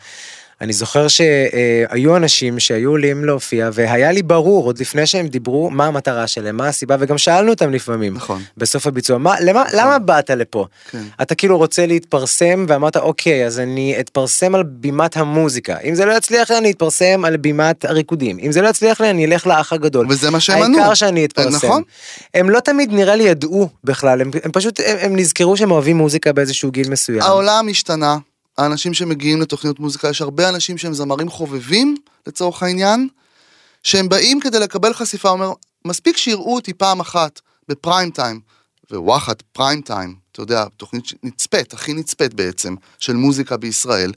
אני 0.63 0.73
זוכר 0.73 1.07
שהיו 1.07 2.15
אנשים 2.15 2.59
שהיו 2.59 2.89
עולים 2.89 3.25
להופיע, 3.25 3.69
והיה 3.73 4.11
לי 4.11 4.23
ברור, 4.23 4.65
עוד 4.65 4.79
לפני 4.79 5.05
שהם 5.05 5.27
דיברו, 5.27 5.69
מה 5.69 5.85
המטרה 5.85 6.27
שלהם, 6.27 6.57
מה 6.57 6.67
הסיבה, 6.67 6.95
וגם 6.99 7.17
שאלנו 7.17 7.49
אותם 7.51 7.71
לפעמים, 7.71 8.13
נכון. 8.13 8.41
בסוף 8.57 8.87
הביצוע, 8.87 9.17
מה, 9.17 9.35
למה, 9.41 9.63
למה 9.73 9.99
באת 9.99 10.29
לפה? 10.29 10.65
כן. 10.91 11.01
אתה 11.21 11.35
כאילו 11.35 11.57
רוצה 11.57 11.85
להתפרסם, 11.85 12.65
ואמרת, 12.67 12.97
אוקיי, 12.97 13.45
אז 13.45 13.59
אני 13.59 13.95
אתפרסם 13.99 14.55
על 14.55 14.63
בימת 14.63 15.17
המוזיקה. 15.17 15.77
אם 15.83 15.95
זה 15.95 16.05
לא 16.05 16.17
יצליח 16.17 16.51
לי, 16.51 16.57
אני 16.57 16.71
אתפרסם 16.71 17.25
על 17.25 17.37
בימת 17.37 17.85
הריקודים. 17.85 18.37
אם 18.39 18.51
זה 18.51 18.61
לא 18.61 18.69
יצליח 18.69 19.01
לי, 19.01 19.09
אני 19.09 19.25
אלך 19.25 19.47
לאח 19.47 19.73
הגדול. 19.73 20.07
וזה 20.09 20.29
מה 20.29 20.39
שהם 20.39 20.63
ענו. 20.63 20.77
העיקר 20.77 20.93
שאני 20.93 21.25
אתפרסם. 21.25 21.67
נכון. 21.67 21.83
הם 22.33 22.49
לא 22.49 22.59
תמיד 22.59 22.93
נראה 22.93 23.15
לי 23.15 23.23
ידעו 23.23 23.69
בכלל, 23.83 24.21
הם, 24.21 24.31
הם 24.43 24.51
פשוט, 24.51 24.79
הם, 24.85 24.97
הם 24.99 25.15
נזכרו 25.15 25.57
שהם 25.57 25.71
אוהבים 25.71 25.97
מוזיקה 25.97 26.33
באיזשהו 26.33 26.71
גיל 26.71 26.89
מסוים. 26.89 27.21
העולם 27.21 27.67
השתנה, 27.69 28.17
האנשים 28.57 28.93
שמגיעים 28.93 29.41
לתוכניות 29.41 29.79
מוזיקה, 29.79 30.09
יש 30.09 30.21
הרבה 30.21 30.49
אנשים 30.49 30.77
שהם 30.77 30.93
זמרים 30.93 31.29
חובבים, 31.29 31.95
לצורך 32.27 32.63
העניין, 32.63 33.07
שהם 33.83 34.09
באים 34.09 34.39
כדי 34.39 34.59
לקבל 34.59 34.93
חשיפה, 34.93 35.29
אומר, 35.29 35.51
מספיק 35.85 36.17
שיראו 36.17 36.55
אותי 36.55 36.73
פעם 36.73 36.99
אחת 36.99 37.41
בפריים 37.69 38.11
טיים, 38.11 38.39
ווואחד 38.91 39.35
פריים 39.51 39.81
טיים, 39.81 40.15
אתה 40.31 40.41
יודע, 40.41 40.65
תוכנית 40.77 41.03
נצפית, 41.23 41.73
הכי 41.73 41.93
נצפית 41.93 42.33
בעצם, 42.33 42.75
של 42.99 43.13
מוזיקה 43.13 43.57
בישראל, 43.57 44.11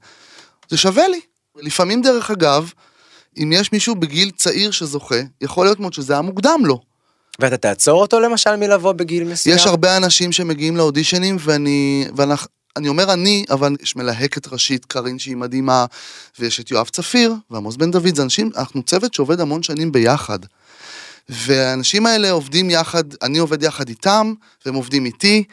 זה 0.68 0.76
שווה 0.76 1.08
לי. 1.08 1.20
לפעמים, 1.56 2.02
דרך 2.02 2.30
אגב, 2.30 2.72
אם 3.42 3.52
יש 3.54 3.72
מישהו 3.72 3.94
בגיל 3.94 4.30
צעיר 4.30 4.70
שזוכה, 4.70 5.20
יכול 5.40 5.66
להיות 5.66 5.80
מאוד 5.80 5.92
שזה 5.92 6.12
היה 6.12 6.22
מוקדם 6.22 6.60
לו. 6.64 6.80
ואתה 7.38 7.56
תעצור 7.56 8.00
אותו 8.00 8.20
למשל 8.20 8.56
מלבוא 8.56 8.92
בגיל 8.92 9.24
מסוים? 9.24 9.56
יש 9.56 9.66
הרבה 9.66 9.96
אנשים 9.96 10.32
שמגיעים 10.32 10.76
לאודישנים 10.76 11.36
ואני, 11.40 12.08
ואנחנו, 12.16 12.48
אני 12.76 12.88
אומר 12.88 13.12
אני, 13.12 13.44
אבל 13.50 13.76
יש 13.82 13.96
מלהקת 13.96 14.52
ראשית, 14.52 14.84
קארין 14.84 15.18
שהיא 15.18 15.36
מדהימה, 15.36 15.86
ויש 16.38 16.60
את 16.60 16.70
יואב 16.70 16.88
צפיר 16.88 17.34
ועמוס 17.50 17.76
בן 17.76 17.90
דוד, 17.90 18.16
זה 18.16 18.22
אנשים, 18.22 18.50
אנחנו 18.56 18.82
צוות 18.82 19.14
שעובד 19.14 19.40
המון 19.40 19.62
שנים 19.62 19.92
ביחד. 19.92 20.38
והאנשים 21.28 22.06
האלה 22.06 22.30
עובדים 22.30 22.70
יחד, 22.70 23.04
אני 23.22 23.38
עובד 23.38 23.62
יחד 23.62 23.88
איתם, 23.88 24.34
והם 24.66 24.74
עובדים 24.74 25.04
איתי, 25.04 25.44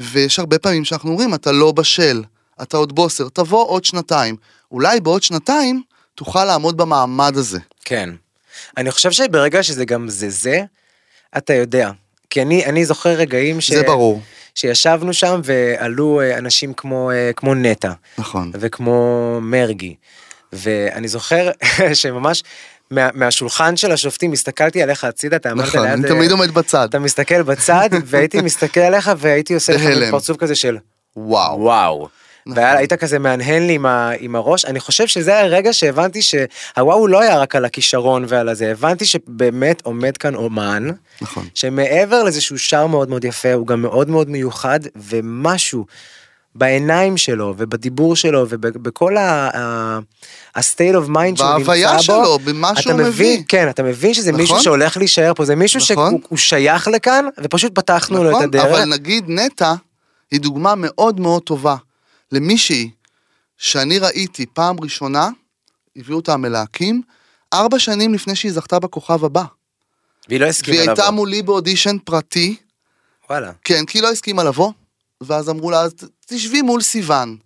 ויש 0.00 0.38
הרבה 0.38 0.58
פעמים 0.58 0.84
שאנחנו 0.84 1.10
אומרים, 1.10 1.34
אתה 1.34 1.52
לא 1.52 1.72
בשל, 1.72 2.22
אתה 2.62 2.76
עוד 2.76 2.94
בוסר, 2.94 3.28
תבוא 3.28 3.68
עוד 3.68 3.84
שנתיים. 3.84 4.36
אולי 4.72 5.00
בעוד 5.00 5.22
שנתיים 5.22 5.82
תוכל 6.14 6.44
לעמוד 6.44 6.76
במעמד 6.76 7.36
הזה. 7.36 7.58
כן. 7.84 8.10
אני 8.76 8.90
חושב 8.90 9.10
שברגע 9.10 9.62
שזה 9.62 9.84
גם 9.84 10.08
זה 10.08 10.30
זה, 10.30 10.62
אתה 11.36 11.54
יודע. 11.54 11.90
כי 12.30 12.42
אני, 12.42 12.66
אני 12.66 12.84
זוכר 12.84 13.10
רגעים 13.10 13.60
ש... 13.60 13.72
זה 13.72 13.82
ברור. 13.82 14.22
שישבנו 14.60 15.12
שם 15.12 15.40
ועלו 15.44 16.20
אה, 16.20 16.38
אנשים 16.38 16.72
כמו, 16.74 17.10
אה, 17.10 17.30
כמו 17.36 17.54
נטע, 17.54 17.92
נכון. 18.18 18.50
וכמו 18.54 19.38
מרגי. 19.42 19.94
ואני 20.52 21.08
זוכר 21.08 21.50
שממש 21.94 22.42
מה, 22.90 23.08
מהשולחן 23.14 23.76
של 23.76 23.92
השופטים 23.92 24.32
הסתכלתי 24.32 24.82
עליך 24.82 25.04
הצידה, 25.04 25.36
אתה 25.36 25.50
עמדת 25.50 25.66
נכון, 25.66 25.82
ליד... 25.82 25.92
אני 25.92 26.04
אה, 26.04 26.08
תמיד 26.08 26.30
עומד 26.30 26.50
בצד. 26.50 26.88
אתה 26.88 26.98
מסתכל 26.98 27.42
בצד, 27.42 27.88
והייתי 28.04 28.40
מסתכל 28.40 28.80
עליך 28.80 29.10
והייתי 29.18 29.54
עושה 29.54 29.72
לך 29.72 30.10
פרצוף 30.10 30.36
כזה 30.36 30.54
של 30.54 30.78
וואו. 31.16 31.60
וואו. 31.60 32.08
נכון. 32.46 32.62
והיית 32.62 32.92
כזה 32.92 33.18
מהנהן 33.18 33.66
לי 33.66 33.72
עם, 33.72 33.86
ה, 33.86 34.10
עם 34.18 34.36
הראש, 34.36 34.64
אני 34.64 34.80
חושב 34.80 35.06
שזה 35.06 35.40
הרגע 35.40 35.72
שהבנתי 35.72 36.20
שהוואו 36.22 37.06
לא 37.06 37.20
היה 37.20 37.38
רק 37.38 37.56
על 37.56 37.64
הכישרון 37.64 38.24
ועל 38.28 38.48
הזה, 38.48 38.70
הבנתי 38.70 39.04
שבאמת 39.04 39.82
עומד 39.82 40.16
כאן 40.16 40.34
אומן, 40.34 40.88
נכון. 41.22 41.46
שמעבר 41.54 42.22
לזה 42.22 42.40
שהוא 42.40 42.58
שר 42.58 42.86
מאוד 42.86 43.10
מאוד 43.10 43.24
יפה, 43.24 43.52
הוא 43.52 43.66
גם 43.66 43.82
מאוד 43.82 44.08
מאוד 44.08 44.30
מיוחד, 44.30 44.80
ומשהו 44.96 45.86
בעיניים 46.54 47.16
שלו, 47.16 47.54
ובדיבור 47.58 48.16
שלו, 48.16 48.46
ובכל 48.48 49.16
ה-state 49.16 50.94
of 50.94 51.08
mind 51.08 51.12
שהוא 51.12 51.26
נמצא 51.26 51.44
בו, 51.44 51.64
בהוויה 51.64 52.02
שלו, 52.02 52.38
במה 52.38 52.72
שהוא 52.76 52.94
מבין, 52.94 53.06
מביא. 53.06 53.42
כן, 53.48 53.68
אתה 53.70 53.82
מבין 53.82 54.14
שזה 54.14 54.30
נכון. 54.30 54.40
מישהו 54.40 54.60
שהולך 54.60 54.96
להישאר 54.96 55.34
פה, 55.34 55.44
זה 55.44 55.56
מישהו 55.56 55.80
נכון. 55.92 56.10
שהוא 56.10 56.20
הוא 56.28 56.38
שייך 56.38 56.88
לכאן, 56.88 57.24
ופשוט 57.42 57.74
פתחנו 57.74 58.24
לו 58.24 58.30
את 58.30 58.34
נכון, 58.34 58.44
הדרך. 58.44 58.64
אבל 58.64 58.84
נגיד 58.84 59.24
נטע 59.28 59.74
היא 60.30 60.40
דוגמה 60.40 60.74
מאוד 60.76 61.20
מאוד 61.20 61.42
טובה 61.42 61.76
למישהי 62.32 62.90
שאני 63.56 63.98
ראיתי 63.98 64.46
פעם 64.46 64.80
ראשונה, 64.80 65.28
הביאו 65.96 66.16
אותה 66.16 66.32
המלהקים, 66.34 67.02
ארבע 67.52 67.78
שנים 67.78 68.14
לפני 68.14 68.36
שהיא 68.36 68.52
זכתה 68.52 68.78
בכוכב 68.78 69.24
הבא. 69.24 69.44
והיא 70.28 70.40
לא 70.40 70.46
הסכימה 70.46 70.76
והיא 70.76 70.90
לבוא. 70.90 71.02
הייתה 71.02 71.10
מולי 71.10 71.42
באודישן 71.42 71.96
פרטי, 72.04 72.56
וואלה. 73.30 73.52
כן, 73.64 73.86
כי 73.86 73.98
היא 73.98 74.02
לא 74.02 74.10
הסכימה 74.10 74.44
לבוא, 74.44 74.72
ואז 75.20 75.50
אמרו 75.50 75.70
לה, 75.70 75.80
אז 75.80 75.92
תשבי 76.26 76.62
מול 76.62 76.80
סיוון. 76.80 77.36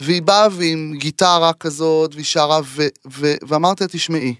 והיא 0.00 0.22
באה 0.22 0.48
ועם 0.52 0.94
גיטרה 0.98 1.52
כזאת, 1.52 2.14
והיא 2.14 2.24
שרה, 2.24 2.60
ו- 2.64 2.86
ו- 3.10 3.34
ואמרתי 3.42 3.84
לה, 3.84 3.88
תשמעי. 3.88 4.34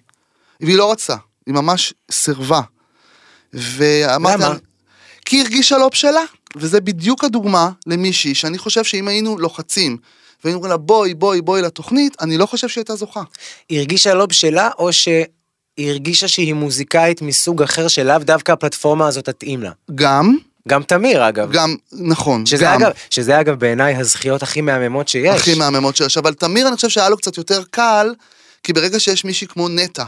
והיא 0.61 0.77
לא 0.79 0.93
רצתה, 0.93 1.17
היא 1.47 1.55
ממש 1.55 1.95
סירבה. 2.11 2.61
ואמרתי 3.53 4.43
למה? 4.43 4.49
לה, 4.49 4.59
כי 5.25 5.37
היא 5.37 5.43
הרגישה 5.43 5.79
לא 5.79 5.89
בשלה, 5.89 6.23
וזה 6.57 6.81
בדיוק 6.81 7.25
הדוגמה 7.25 7.71
למישהי 7.87 8.35
שאני 8.35 8.59
חושב 8.59 8.85
שאם 8.85 9.09
היינו 9.09 9.39
לוחצים, 9.39 9.97
והיינו 10.45 10.57
אומרים 10.57 10.71
לה, 10.71 10.77
בואי, 10.77 11.15
בואי, 11.15 11.41
בואי 11.41 11.63
לתוכנית, 11.63 12.17
אני 12.21 12.37
לא 12.39 12.47
חושב 12.47 12.69
שהיא 12.69 12.83
הייתה 12.83 12.97
זוכה. 12.97 13.23
היא 13.69 13.79
הרגישה 13.79 14.15
לא 14.15 14.27
בשלה, 14.27 14.71
או 14.79 14.93
שהיא 14.93 15.27
הרגישה 15.79 16.29
שהיא 16.29 16.55
מוזיקאית 16.55 17.23
מסוג 17.23 17.63
אחר 17.63 17.89
שלאו 17.89 18.19
דווקא 18.19 18.53
הפלטפורמה 18.53 19.09
הזאת 19.09 19.25
תתאים 19.25 19.63
לה. 19.63 19.71
גם, 19.95 20.37
גם 20.69 20.83
תמיר 20.83 21.29
אגב. 21.29 21.53
גם, 21.53 21.77
נכון, 21.93 22.47
שזה 22.47 22.65
גם. 22.65 22.83
אגב, 22.83 22.93
שזה 23.11 23.41
אגב 23.41 23.59
בעיניי 23.59 23.95
הזכיות 23.95 24.43
הכי 24.43 24.61
מהממות 24.61 25.09
שיש. 25.09 25.41
הכי 25.41 25.55
מהממות 25.55 25.97
שיש, 25.97 26.17
אבל 26.17 26.35
תמיר 26.35 26.69
אני 26.69 26.77
חושב 26.77 26.89
שהיה 26.89 27.09
לו 27.09 27.17
קצת 27.17 27.37
יותר 27.37 27.63
קל, 27.71 28.15
כי 28.63 28.73
ברגע 28.73 29.01
שיש 29.01 29.25
מישהי 29.25 29.47
כמו 29.47 29.69
נטע, 29.69 30.05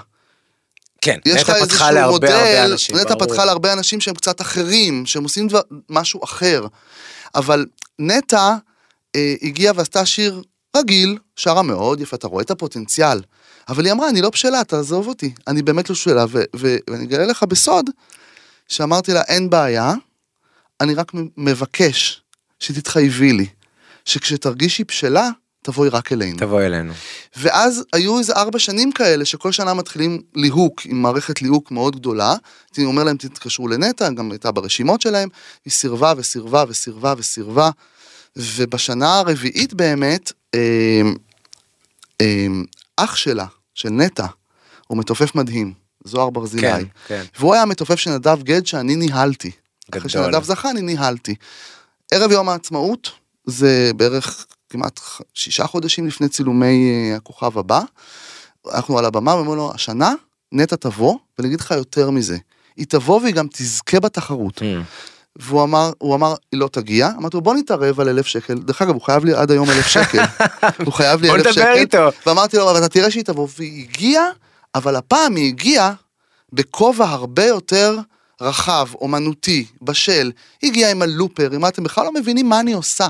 כן, 1.07 1.19
יש 1.27 1.43
לך 1.43 1.51
איזשהו 1.51 1.87
להרבה 1.93 2.03
הרבה 2.03 2.15
מודל, 2.15 2.71
אנשים. 2.73 2.97
נטע 2.97 3.15
ברור. 3.15 3.27
פתחה 3.27 3.45
להרבה 3.45 3.73
אנשים 3.73 4.01
שהם 4.01 4.15
קצת 4.15 4.41
אחרים, 4.41 5.07
שהם 5.07 5.23
עושים 5.23 5.49
דבר, 5.49 5.61
משהו 5.91 6.25
אחר, 6.25 6.67
אבל 7.35 7.67
נטע 7.99 8.55
אה, 9.17 9.35
הגיעה 9.43 9.73
ועשתה 9.77 10.07
שיר 10.07 10.43
רגיל, 10.77 11.19
שרה 11.37 11.63
מאוד 11.63 12.01
יפה, 12.01 12.17
אתה 12.17 12.27
רואה 12.27 12.43
את 12.43 12.51
הפוטנציאל, 12.51 13.21
אבל 13.69 13.85
היא 13.85 13.93
אמרה, 13.93 14.09
אני 14.09 14.21
לא 14.21 14.31
בשלה, 14.31 14.65
תעזוב 14.65 15.09
אותי, 15.09 15.35
אני 15.49 15.63
באמת 15.63 15.91
לא 15.91 15.95
בשלה, 15.95 16.25
ו- 16.29 16.43
ו- 16.57 16.77
ואני 16.91 17.05
אגלה 17.05 17.27
לך 17.27 17.43
בסוד, 17.43 17.91
שאמרתי 18.69 19.13
לה, 19.13 19.23
אין 19.23 19.51
בעיה, 19.51 19.95
אני 20.81 20.95
רק 20.95 21.13
מבקש 21.37 22.23
שתתחייבי 22.61 23.33
לי, 23.33 23.47
שכשתרגישי 24.05 24.85
בשלה, 24.85 25.29
תבואי 25.67 25.89
רק 25.89 26.13
אלינו. 26.13 26.39
תבוא 26.39 26.63
אלינו. 26.63 26.93
ואז 27.37 27.85
היו 27.93 28.19
איזה 28.19 28.33
ארבע 28.33 28.59
שנים 28.59 28.93
כאלה 28.93 29.25
שכל 29.25 29.53
שנה 29.53 29.75
מתחילים 29.75 30.23
ליהוק 30.35 30.87
עם 30.87 31.03
מערכת 31.03 31.43
ליהוק 31.43 31.71
מאוד 31.71 31.97
גדולה. 31.97 32.35
אני 32.79 32.85
אומר 32.85 33.05
להם 33.05 33.17
תתקשרו 33.17 33.69
לנטע, 33.69 34.11
גם 34.11 34.31
הייתה 34.31 34.53
ברשימות 34.53 35.01
שלהם, 35.01 35.29
היא 35.65 35.73
סירבה 35.73 36.13
וסירבה 36.17 36.65
וסירבה 36.69 37.15
וסירבה. 37.17 37.71
ובשנה 38.37 39.19
הרביעית 39.19 39.75
באמת, 39.75 40.33
אה, 40.55 40.61
אה, 42.21 42.47
אח 42.97 43.17
שלה, 43.17 43.47
של 43.75 43.89
נטע, 43.89 44.27
הוא 44.87 44.99
מתופף 44.99 45.35
מדהים, 45.35 45.73
זוהר 46.05 46.31
ברזילי. 46.31 46.63
כן, 46.63 46.85
כן. 47.07 47.23
והוא 47.39 47.55
היה 47.55 47.63
המתופף 47.63 47.97
של 47.97 48.11
נדב 48.11 48.43
גד 48.43 48.67
שאני 48.67 48.97
ניהלתי. 48.97 49.51
גדול. 49.91 50.01
אחרי 50.01 50.11
שנדב 50.11 50.43
זכה 50.43 50.71
אני 50.71 50.83
ניהלתי. 50.83 51.35
ערב 52.11 52.31
יום 52.31 52.49
העצמאות, 52.49 53.11
זה 53.47 53.91
בערך 53.97 54.47
כמעט 54.77 55.01
שישה 55.35 55.67
חודשים 55.67 56.07
לפני 56.07 56.29
צילומי 56.29 56.91
אה, 56.91 57.17
הכוכב 57.17 57.59
הבא. 57.59 57.81
אנחנו 58.75 58.99
על 58.99 59.05
הבמה 59.05 59.35
ואומרים 59.35 59.57
לו, 59.57 59.73
השנה 59.75 60.13
נטע 60.53 60.77
תבוא, 60.77 61.19
ואני 61.39 61.49
אגיד 61.49 61.61
לך 61.61 61.71
יותר 61.71 62.11
מזה, 62.11 62.37
היא 62.77 62.87
תבוא 62.89 63.21
והיא 63.21 63.35
גם 63.35 63.47
תזכה 63.53 64.01
בתחרות. 64.01 64.59
Hmm. 64.59 64.63
והוא 65.37 65.63
אמר, 65.63 65.93
הוא 65.99 66.15
אמר, 66.15 66.35
היא 66.53 66.61
לא 66.61 66.69
תגיע, 66.73 67.11
אמרתי 67.19 67.37
לו, 67.37 67.41
בוא 67.41 67.55
נתערב 67.55 68.01
על 68.01 68.09
אלף 68.09 68.27
שקל, 68.27 68.59
דרך 68.59 68.83
אגב, 68.83 68.95
הוא 68.95 69.03
חייב 69.03 69.25
לי 69.25 69.35
עד 69.35 69.51
היום 69.51 69.71
אלף 69.71 69.87
שקל, 69.87 70.23
הוא 70.87 70.93
חייב 70.93 71.21
לי 71.21 71.29
בוא 71.29 71.37
אלף 71.37 71.47
נדבר 71.47 71.61
שקל, 71.63 71.75
איתו. 71.75 72.09
ואמרתי 72.27 72.57
לו, 72.57 72.71
אבל 72.71 72.79
אתה 72.79 72.89
תראה 72.89 73.11
שהיא 73.11 73.25
תבוא, 73.25 73.49
והיא 73.59 73.85
הגיעה, 73.89 74.27
אבל 74.75 74.97
הפעם 74.97 75.37
היא 75.37 75.49
הגיעה 75.49 75.93
בכובע 76.53 77.05
הרבה 77.05 77.45
יותר 77.45 77.99
רחב, 78.41 78.89
אומנותי, 78.95 79.67
בשל, 79.83 80.31
היא 80.63 80.71
הגיעה 80.71 80.91
עם 80.91 81.03
הלופר, 81.03 81.59
מה 81.59 81.69
אתם 81.69 81.83
בכלל 81.83 82.05
לא 82.05 82.13
מבינים 82.13 82.49
מה 82.49 82.61
אני 82.61 82.73
עושה. 82.73 83.09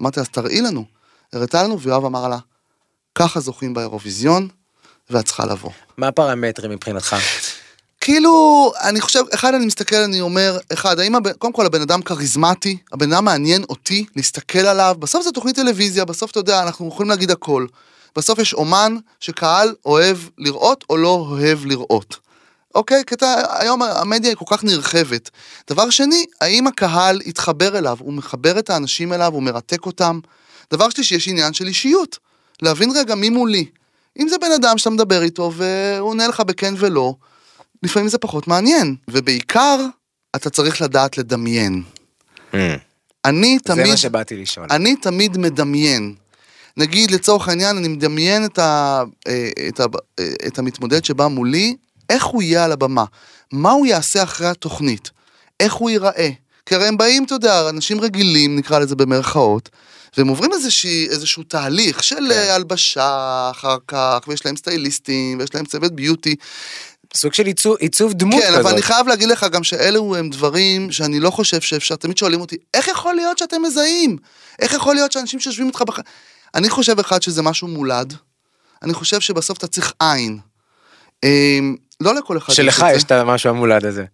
אמרתי, 0.00 0.20
אז 0.20 0.28
תראי 0.28 0.60
לנו, 0.60 0.84
הראתה 1.32 1.62
לנו, 1.62 1.80
ויואב 1.80 2.04
אמר 2.04 2.28
לה, 2.28 2.38
ככה 3.14 3.40
זוכים 3.40 3.74
באירוויזיון, 3.74 4.48
ואת 5.10 5.24
צריכה 5.24 5.46
לבוא. 5.46 5.70
מה 5.96 6.08
הפרמטרים 6.08 6.70
מבחינתך? 6.70 7.16
כאילו, 8.00 8.72
אני 8.82 9.00
חושב, 9.00 9.20
אחד 9.34 9.54
אני 9.54 9.66
מסתכל, 9.66 9.96
אני 9.96 10.20
אומר, 10.20 10.58
אחד, 10.72 10.98
האם, 11.00 11.14
הבן- 11.14 11.32
קודם 11.32 11.52
כל 11.52 11.66
הבן 11.66 11.80
אדם 11.80 12.02
כריזמטי, 12.02 12.76
הבן 12.92 13.12
אדם 13.12 13.24
מעניין 13.24 13.62
אותי 13.62 14.04
להסתכל 14.16 14.58
עליו, 14.58 14.96
בסוף 14.98 15.24
זה 15.24 15.32
תוכנית 15.32 15.56
טלוויזיה, 15.56 16.04
בסוף 16.04 16.30
אתה 16.30 16.38
יודע, 16.40 16.62
אנחנו 16.62 16.88
יכולים 16.88 17.10
להגיד 17.10 17.30
הכל. 17.30 17.66
בסוף 18.16 18.38
יש 18.38 18.54
אומן 18.54 18.96
שקהל 19.20 19.74
אוהב 19.84 20.18
לראות 20.38 20.84
או 20.90 20.96
לא 20.96 21.08
אוהב 21.08 21.64
לראות. 21.66 22.16
אוקיי? 22.74 23.02
כי 23.06 23.14
אתה, 23.14 23.34
היום 23.58 23.82
המדיה 23.82 24.30
היא 24.30 24.36
כל 24.36 24.56
כך 24.56 24.64
נרחבת. 24.64 25.30
דבר 25.70 25.90
שני, 25.90 26.24
האם 26.40 26.66
הקהל 26.66 27.20
יתחבר 27.24 27.78
אליו, 27.78 27.96
הוא 28.00 28.12
מחבר 28.12 28.58
את 28.58 28.70
האנשים 28.70 29.12
אליו, 29.12 29.32
הוא 29.32 29.42
מרתק 29.42 29.86
אותם. 29.86 30.20
דבר 30.70 30.90
שלישי, 30.90 31.14
יש 31.14 31.28
עניין 31.28 31.52
של 31.52 31.66
אישיות. 31.66 32.18
להבין 32.62 32.90
רגע 32.96 33.14
מי 33.14 33.30
מולי. 33.30 33.66
אם 34.18 34.28
זה 34.28 34.36
בן 34.38 34.52
אדם 34.52 34.78
שאתה 34.78 34.90
מדבר 34.90 35.22
איתו 35.22 35.52
והוא 35.54 36.08
עונה 36.08 36.28
לך 36.28 36.40
בכן 36.40 36.74
ולא, 36.76 37.14
לפעמים 37.82 38.08
זה 38.08 38.18
פחות 38.18 38.48
מעניין. 38.48 38.96
ובעיקר, 39.08 39.76
אתה 40.36 40.50
צריך 40.50 40.82
לדעת 40.82 41.18
לדמיין. 41.18 41.82
אני 43.24 43.58
זה 43.58 43.74
תמיד, 43.74 43.86
מה 43.86 43.96
שבאתי 43.96 44.36
לשאול. 44.36 44.66
אני 44.70 44.96
תמיד 44.96 45.38
מדמיין. 45.38 46.14
נגיד 46.76 47.10
לצורך 47.10 47.48
העניין 47.48 47.76
אני 47.76 47.88
מדמיין 47.88 48.44
את, 48.44 48.58
ה, 48.58 49.02
אה, 49.28 49.50
את, 49.68 49.80
ה, 49.80 49.84
אה, 50.18 50.32
את 50.46 50.58
המתמודד 50.58 51.04
שבא 51.04 51.26
מולי, 51.26 51.76
איך 52.08 52.24
הוא 52.24 52.42
יהיה 52.42 52.64
על 52.64 52.72
הבמה, 52.72 53.04
מה 53.52 53.70
הוא 53.70 53.86
יעשה 53.86 54.22
אחרי 54.22 54.46
התוכנית, 54.46 55.10
איך 55.60 55.74
הוא 55.74 55.90
ייראה. 55.90 56.30
כי 56.66 56.74
הרי 56.74 56.86
הם 56.86 56.96
באים, 56.96 57.24
אתה 57.24 57.34
יודע, 57.34 57.68
אנשים 57.68 58.00
רגילים, 58.00 58.56
נקרא 58.56 58.78
לזה 58.78 58.96
במרכאות, 58.96 59.68
והם 60.16 60.28
עוברים 60.28 60.52
איזושהי, 60.52 61.08
איזשהו 61.08 61.42
תהליך 61.42 62.02
של 62.04 62.16
כן. 62.16 62.28
כן. 62.28 62.50
הלבשה 62.50 63.48
אחר 63.50 63.76
כך, 63.88 64.18
ויש 64.28 64.46
להם 64.46 64.56
סטייליסטים, 64.56 65.38
ויש 65.38 65.54
להם 65.54 65.64
צוות 65.64 65.92
ביוטי. 65.92 66.34
סוג 67.14 67.34
של 67.34 67.46
עיצוב, 67.46 67.76
עיצוב 67.80 68.12
דמות 68.12 68.42
כן, 68.42 68.48
כזאת. 68.48 68.60
אבל 68.60 68.72
אני 68.72 68.82
חייב 68.82 69.08
להגיד 69.08 69.28
לך 69.28 69.46
גם 69.52 69.64
שאלו 69.64 70.16
הם 70.16 70.30
דברים 70.30 70.92
שאני 70.92 71.20
לא 71.20 71.30
חושב 71.30 71.60
שאפשר, 71.60 71.96
תמיד 71.96 72.18
שואלים 72.18 72.40
אותי, 72.40 72.56
איך 72.74 72.88
יכול 72.88 73.14
להיות 73.14 73.38
שאתם 73.38 73.62
מזהים? 73.62 74.16
איך 74.58 74.74
יכול 74.74 74.94
להיות 74.94 75.12
שאנשים 75.12 75.40
שיושבים 75.40 75.66
איתך 75.66 75.82
בח... 75.82 75.98
אני 76.54 76.70
חושב 76.70 76.98
אחד 76.98 77.22
שזה 77.22 77.42
משהו 77.42 77.68
מולד, 77.68 78.14
אני 78.82 78.94
חושב 78.94 79.20
שבסוף 79.20 79.58
אתה 79.58 79.66
צריך 79.66 79.92
עין. 80.00 80.38
לא 82.02 82.14
לכל 82.14 82.38
אחד 82.38 82.52
שלך. 82.52 82.86
יש 82.94 83.04
את 83.04 83.10
המשהו 83.12 83.50
המולד 83.50 83.84
הזה. 83.86 84.04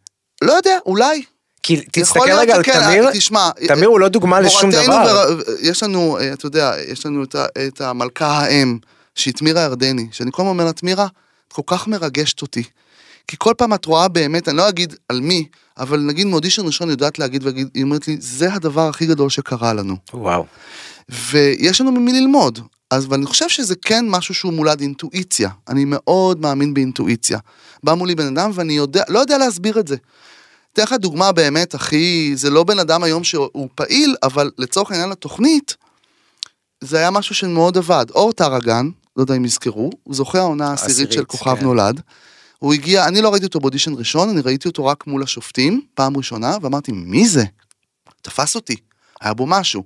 לא 0.42 0.52
יודע, 0.52 0.78
אולי. 0.86 1.22
כי 1.62 1.80
תסתכל 1.92 2.20
להיות 2.24 2.40
רגע 2.40 2.54
על 2.56 2.62
שכן, 2.62 2.80
תמיר, 2.84 3.10
תשמע, 3.12 3.50
תמיר 3.68 3.88
הוא 3.88 4.00
לא 4.00 4.08
דוגמה 4.08 4.40
לשום 4.40 4.70
מורתנו 4.70 4.82
דבר. 4.92 5.34
ור- 5.38 5.42
יש 5.60 5.82
לנו, 5.82 6.18
אה, 6.18 6.32
אתה 6.32 6.46
יודע, 6.46 6.72
יש 6.88 7.06
לנו 7.06 7.24
את 7.68 7.80
המלכה 7.80 8.26
האם, 8.38 8.78
שהיא 9.14 9.34
תמירה 9.34 9.62
ירדני, 9.62 10.06
שאני 10.12 10.30
כל 10.32 10.42
הזמן 10.42 10.50
אומר 10.50 10.64
לה, 10.64 10.72
תמירה, 10.72 11.06
את 11.48 11.52
כל 11.52 11.62
כך 11.66 11.88
מרגשת 11.88 12.42
אותי. 12.42 12.62
כי 13.28 13.36
כל 13.38 13.52
פעם 13.58 13.74
את 13.74 13.84
רואה 13.84 14.08
באמת, 14.08 14.48
אני 14.48 14.56
לא 14.56 14.68
אגיד 14.68 14.94
על 15.08 15.20
מי, 15.20 15.48
אבל 15.78 15.98
נגיד 15.98 16.26
מאודישן 16.26 16.66
ראשון 16.66 16.90
יודעת 16.90 17.18
להגיד, 17.18 17.44
והיא 17.46 17.82
אומרת 17.84 18.08
לי, 18.08 18.16
זה 18.20 18.52
הדבר 18.54 18.88
הכי 18.88 19.06
גדול 19.06 19.30
שקרה 19.30 19.72
לנו. 19.72 19.96
וואו. 20.14 20.46
ויש 21.30 21.80
לנו 21.80 21.92
ממי 21.92 22.12
ללמוד. 22.12 22.58
אז 22.90 23.06
ואני 23.08 23.26
חושב 23.26 23.48
שזה 23.48 23.74
כן 23.76 24.04
משהו 24.08 24.34
שהוא 24.34 24.52
מולד 24.52 24.80
אינטואיציה. 24.80 25.50
אני 25.68 25.84
מאוד 25.84 26.40
מאמין 26.40 26.74
באינטואיציה. 26.74 27.38
בא 27.82 27.94
מולי 27.94 28.14
בן 28.14 28.26
אדם 28.26 28.50
ואני 28.54 28.72
יודע, 28.72 29.02
לא 29.08 29.18
יודע 29.18 29.38
להסביר 29.38 29.80
את 29.80 29.88
זה. 29.88 29.96
אתן 30.72 30.82
לך 30.82 30.92
דוגמה 30.92 31.32
באמת 31.32 31.74
הכי, 31.74 32.32
זה 32.34 32.50
לא 32.50 32.64
בן 32.64 32.78
אדם 32.78 33.02
היום 33.02 33.24
שהוא 33.24 33.68
פעיל, 33.74 34.16
אבל 34.22 34.50
לצורך 34.58 34.90
העניין 34.90 35.08
לתוכנית, 35.08 35.76
זה 36.80 36.98
היה 36.98 37.10
משהו 37.10 37.34
שמאוד 37.34 37.78
עבד. 37.78 38.06
אור 38.10 38.32
טרגן, 38.32 38.88
לא 39.16 39.22
יודע 39.22 39.34
אם 39.34 39.44
יזכרו, 39.44 39.90
הוא 40.02 40.14
זוכה 40.14 40.38
העונה 40.38 40.70
העשירית 40.70 41.12
של 41.12 41.24
כוכב 41.24 41.56
כן. 41.56 41.64
נולד. 41.64 42.00
הוא 42.58 42.74
הגיע, 42.74 43.08
אני 43.08 43.22
לא 43.22 43.30
ראיתי 43.32 43.46
אותו 43.46 43.60
באודישן 43.60 43.94
ראשון, 43.94 44.28
אני 44.28 44.40
ראיתי 44.40 44.68
אותו 44.68 44.86
רק 44.86 45.06
מול 45.06 45.22
השופטים, 45.22 45.80
פעם 45.94 46.16
ראשונה, 46.16 46.56
ואמרתי, 46.62 46.92
מי 46.92 47.28
זה? 47.28 47.44
תפס 48.22 48.54
אותי, 48.54 48.76
היה 49.20 49.34
בו 49.34 49.46
משהו. 49.46 49.84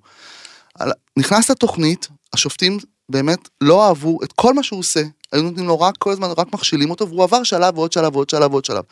נכנס 1.17 1.50
לתוכנית, 1.50 2.09
השופטים 2.32 2.78
באמת 3.08 3.49
לא 3.61 3.88
אהבו 3.88 4.18
את 4.25 4.32
כל 4.32 4.54
מה 4.54 4.62
שהוא 4.62 4.80
עושה, 4.80 5.02
היו 5.32 5.42
נותנים 5.42 5.66
לו 5.66 5.80
רק 5.80 5.97
כל 5.97 6.11
הזמן, 6.11 6.28
רק 6.37 6.52
מכשילים 6.52 6.90
אותו, 6.90 7.08
והוא 7.08 7.25
עבר 7.25 7.42
שלב 7.42 7.78
ועוד 7.78 7.92
שלב 7.92 8.16
ועוד 8.16 8.30
שלב 8.30 8.50
ועוד 8.52 8.64
שלב. 8.64 8.85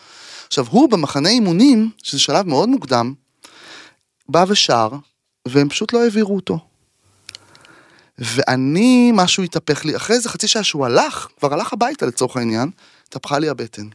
עכשיו, 0.47 0.67
הוא 0.71 0.91
במחנה 0.91 1.29
אימונים, 1.29 1.91
שזה 2.03 2.21
שלב 2.21 2.47
מאוד 2.47 2.69
מוקדם, 2.69 3.15
בא 4.29 4.45
ושר, 4.49 4.89
והם 5.49 5.69
פשוט 5.69 5.93
לא 5.93 6.03
העבירו 6.03 6.37
אותו. 6.37 6.59
ואני, 8.19 9.11
משהו 9.15 9.43
התהפך 9.43 9.85
לי, 9.85 9.97
אחרי 9.97 10.17
איזה 10.17 10.29
חצי 10.29 10.49
שעה 10.49 10.63
שהוא 10.65 10.87
הלך, 10.87 11.29
כבר 11.39 11.55
הלך 11.55 11.73
הביתה 11.73 12.07
לצורך 12.07 12.37
העניין, 12.37 12.71
התהפכה 13.09 13.39
לי 13.39 13.49
הבטן. 13.49 13.89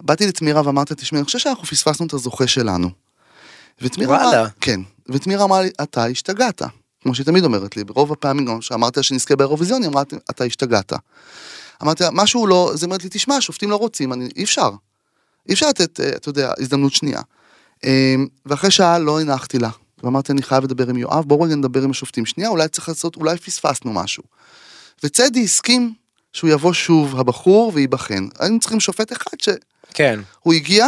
באתי 0.00 0.26
לתמירה 0.26 0.62
ואמרתי, 0.64 0.94
תשמעי, 0.94 1.20
אני 1.20 1.24
חושב 1.24 1.38
שאנחנו 1.38 1.64
פספסנו 1.64 2.06
את 2.06 2.12
הזוכה 2.12 2.46
שלנו. 2.46 2.90
ותמירה 3.82 4.16
וואלה. 4.16 4.40
אמרה, 4.40 4.48
כן, 4.60 4.80
ותמירה 5.08 5.44
אמרה 5.44 5.62
לי, 5.62 5.70
אתה 5.82 6.04
השתגעת. 6.04 6.62
כמו 7.06 7.14
שהיא 7.14 7.26
תמיד 7.26 7.44
אומרת 7.44 7.76
לי, 7.76 7.84
ברוב 7.84 8.12
הפעמים 8.12 8.44
גם 8.44 8.60
שאמרתי 8.60 8.98
לה 9.00 9.02
שנזכה 9.02 9.36
באירוויזיון, 9.36 9.82
היא 9.82 9.90
אמרה, 9.90 10.02
אתה 10.30 10.44
השתגעת. 10.44 10.92
אמרתי 11.82 12.04
לה, 12.04 12.10
משהו 12.12 12.46
לא, 12.46 12.70
אז 12.72 12.82
היא 12.82 12.86
אומרת 12.86 13.04
לי, 13.04 13.10
תשמע, 13.12 13.36
השופטים 13.36 13.70
לא 13.70 13.76
רוצים, 13.76 14.12
אני, 14.12 14.28
אי 14.36 14.44
אפשר. 14.44 14.70
אי 15.48 15.54
אפשר 15.54 15.68
לתת, 15.68 16.00
אה, 16.00 16.08
אתה 16.08 16.28
יודע, 16.28 16.52
הזדמנות 16.58 16.92
שנייה. 16.92 17.20
אה, 17.84 18.14
ואחרי 18.46 18.70
שעה 18.70 18.98
לא 18.98 19.20
הנחתי 19.20 19.58
לה. 19.58 19.70
ואמרתי, 20.02 20.32
אני 20.32 20.42
חייב 20.42 20.64
לדבר 20.64 20.90
עם 20.90 20.96
יואב, 20.96 21.24
בואו 21.24 21.40
רגע 21.40 21.54
נדבר 21.54 21.82
עם 21.82 21.90
השופטים 21.90 22.26
שנייה, 22.26 22.50
אולי 22.50 22.68
צריך 22.68 22.88
לעשות, 22.88 23.16
אולי 23.16 23.38
פספסנו 23.38 23.92
משהו. 23.92 24.22
וצדי 25.02 25.44
הסכים 25.44 25.94
שהוא 26.32 26.50
יבוא 26.50 26.72
שוב, 26.72 27.20
הבחור, 27.20 27.72
וייבחן. 27.74 28.28
היינו 28.38 28.60
צריכים 28.60 28.80
שופט 28.80 29.12
אחד 29.12 29.40
שהוא 29.40 29.56
כן. 29.94 30.20
הגיע, 30.46 30.86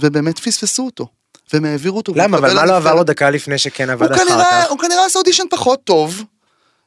ובאמת 0.00 0.38
פספסו 0.38 0.86
אותו. 0.86 1.06
והם 1.52 1.64
העבירו 1.64 1.96
אותו. 1.96 2.12
למה? 2.16 2.38
אבל 2.38 2.54
מה 2.54 2.66
לא 2.66 2.76
עבר. 2.76 2.94
לו 2.94 3.04
דקה 3.04 3.30
לפני 3.30 3.58
שכן 3.58 3.90
עבד 3.90 4.12
אחר 4.12 4.24
כך? 4.24 4.70
הוא 4.70 4.78
כנראה 4.78 5.06
עשה 5.06 5.18
אודישן 5.18 5.44
פחות 5.50 5.84
טוב, 5.84 6.22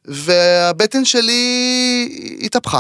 והבטן 0.06 1.06
שלי 1.06 2.38
התהפכה. 2.42 2.80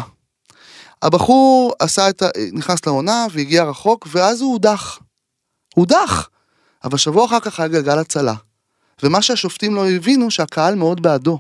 הבחור 1.02 1.74
עשה 1.80 2.10
את 2.10 2.22
ה... 2.22 2.30
נכנס 2.54 2.80
לעונה 2.86 3.26
והגיע 3.32 3.63
רחוק, 3.63 4.08
ואז 4.12 4.41
הוא 4.41 4.52
הודח. 4.52 5.00
הודח. 5.76 6.30
אבל 6.84 6.98
שבוע 6.98 7.26
אחר 7.26 7.39
כך 7.39 7.60
היה 7.60 7.67
גלגל 7.70 8.00
הצלה. 8.00 8.34
ומה 9.04 9.22
שהשופטים 9.22 9.76
לא 9.76 9.89
הבינו, 9.89 10.32
שהקהל 10.32 10.76
מאוד 10.76 11.02
בעדו. 11.02 11.39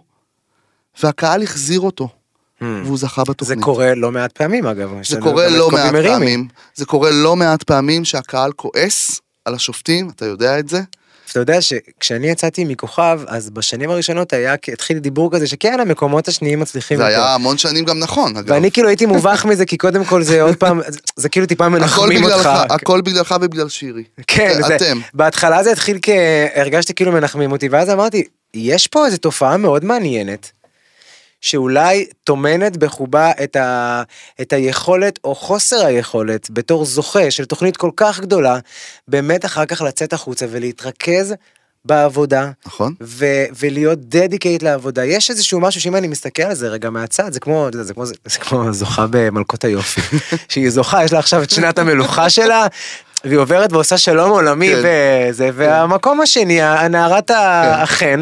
והקהל 1.03 1.43
החזיר 1.43 1.79
אותו, 1.79 2.09
Hmm. 2.61 2.63
והוא 2.85 2.97
זכה 2.97 3.23
זה 3.25 3.31
בתוכנית. 3.31 3.63
קורה 3.63 3.95
לא 3.95 4.11
מעט 4.11 4.31
פעמים 4.31 4.65
אגב. 4.67 4.89
זה 5.03 5.21
קורה 5.21 5.49
לא 5.49 5.71
מעט 5.71 5.93
מרימי. 5.93 6.09
פעמים. 6.09 6.47
זה 6.75 6.85
קורה 6.85 7.11
לא 7.11 7.35
מעט 7.35 7.63
פעמים 7.63 8.05
שהקהל 8.05 8.51
כועס 8.51 9.21
על 9.45 9.53
השופטים, 9.53 10.09
אתה 10.09 10.25
יודע 10.25 10.59
את 10.59 10.69
זה? 10.69 10.81
אתה 11.31 11.39
יודע 11.39 11.61
שכשאני 11.61 12.27
יצאתי 12.27 12.63
מכוכב, 12.63 13.21
אז 13.27 13.49
בשנים 13.49 13.89
הראשונות 13.89 14.33
היה, 14.33 14.55
התחיל 14.73 14.99
דיבור 14.99 15.31
כזה 15.31 15.47
שכן, 15.47 15.79
המקומות 15.79 16.27
השניים 16.27 16.59
מצליחים 16.59 16.97
זה 16.97 17.03
יותר. 17.03 17.15
היה 17.15 17.33
המון 17.33 17.57
שנים 17.57 17.85
גם 17.85 17.99
נכון, 17.99 18.37
אגב. 18.37 18.51
ואני 18.51 18.71
כאילו 18.71 18.87
הייתי 18.87 19.05
מובך 19.05 19.45
מזה, 19.45 19.65
כי 19.65 19.77
קודם 19.77 20.05
כל 20.05 20.23
זה 20.23 20.41
עוד 20.41 20.55
פעם, 20.55 20.81
זה 21.15 21.29
כאילו 21.29 21.45
טיפה 21.45 21.69
מנחמים 21.69 22.23
אותך. 22.23 22.49
הכל 22.69 23.01
בגללך 23.01 23.35
ובגלל 23.41 23.69
שירי. 23.69 24.03
כן, 24.27 24.61
זה, 24.67 24.75
אתם. 24.75 24.99
בהתחלה 25.13 25.63
זה 25.63 25.71
התחיל 25.71 25.97
כ... 26.01 26.09
הרגשתי 26.55 26.93
כאילו 26.93 27.11
מנחמים 27.11 27.51
אותי, 27.51 27.67
ואז 27.69 27.89
אמרתי, 27.89 28.23
יש 28.53 28.87
פה 28.87 29.05
איזו 29.05 29.17
תופעה 29.17 29.57
מאוד 29.57 29.85
מעניינת, 29.85 30.51
שאולי 31.41 32.05
טומנת 32.23 32.77
בחובה 32.77 33.31
את, 33.43 33.55
ה... 33.55 34.03
את 34.41 34.53
היכולת 34.53 35.19
או 35.23 35.35
חוסר 35.35 35.85
היכולת 35.85 36.47
בתור 36.51 36.85
זוכה 36.85 37.31
של 37.31 37.45
תוכנית 37.45 37.77
כל 37.77 37.91
כך 37.95 38.19
גדולה, 38.19 38.59
באמת 39.07 39.45
אחר 39.45 39.65
כך 39.65 39.81
לצאת 39.81 40.13
החוצה 40.13 40.45
ולהתרכז 40.49 41.33
בעבודה. 41.85 42.51
נכון? 42.65 42.93
ו- 43.03 43.45
ולהיות 43.59 43.99
דדיקייט 43.99 44.63
לעבודה 44.63 45.05
יש 45.05 45.29
איזשהו 45.29 45.59
משהו 45.59 45.81
שאם 45.81 45.95
אני 45.95 46.07
מסתכל 46.07 46.43
על 46.43 46.53
זה 46.53 46.67
רגע 46.67 46.89
מהצד 46.89 47.33
זה 47.33 47.39
כמו 47.39 47.65
יודע, 47.65 47.83
זה 47.83 47.93
כמו 47.93 48.05
זה, 48.05 48.13
זה 48.25 48.39
כמו 48.39 48.73
זוכה 48.73 49.05
במלכות 49.09 49.63
היופי 49.63 50.01
שהיא 50.49 50.69
זוכה 50.69 51.03
יש 51.03 51.13
לה 51.13 51.19
עכשיו 51.19 51.43
את 51.43 51.49
שנת 51.49 51.79
המלוכה 51.79 52.29
שלה. 52.29 52.67
והיא 53.23 53.37
עוברת 53.37 53.73
ועושה 53.73 53.97
שלום 53.97 54.31
עולמי 54.31 54.69
כן. 54.69 55.29
וזה 55.29 55.49
והמקום 55.53 56.21
השני 56.21 56.61
הנערת 56.61 57.31
החן. 57.33 58.21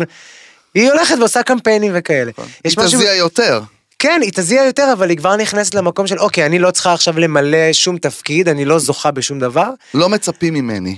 היא 0.76 0.90
הולכת 0.92 1.16
ועושה 1.20 1.44
קמפיינים 1.44 1.92
וכאלה. 1.96 2.32
יש 2.66 2.78
היא 2.78 2.86
משהו, 2.86 3.00
תזיע 3.00 3.16
יותר. 3.16 3.62
כן 4.00 4.20
היא 4.24 4.32
תזיע 4.36 4.64
יותר 4.66 4.90
אבל 4.94 5.10
היא 5.10 5.18
כבר 5.18 5.36
נכנסת 5.36 5.74
למקום 5.76 6.08
של 6.08 6.20
אוקיי 6.20 6.46
אני 6.46 6.60
לא 6.60 6.72
צריכה 6.72 6.94
עכשיו 6.94 7.20
למלא 7.20 7.74
שום 7.74 7.98
תפקיד 7.98 8.50
אני 8.50 8.66
לא 8.66 8.80
זוכה 8.80 9.12
בשום 9.12 9.40
דבר. 9.40 9.70
לא 9.94 10.10
מצפים 10.10 10.54
ממני. 10.54 10.98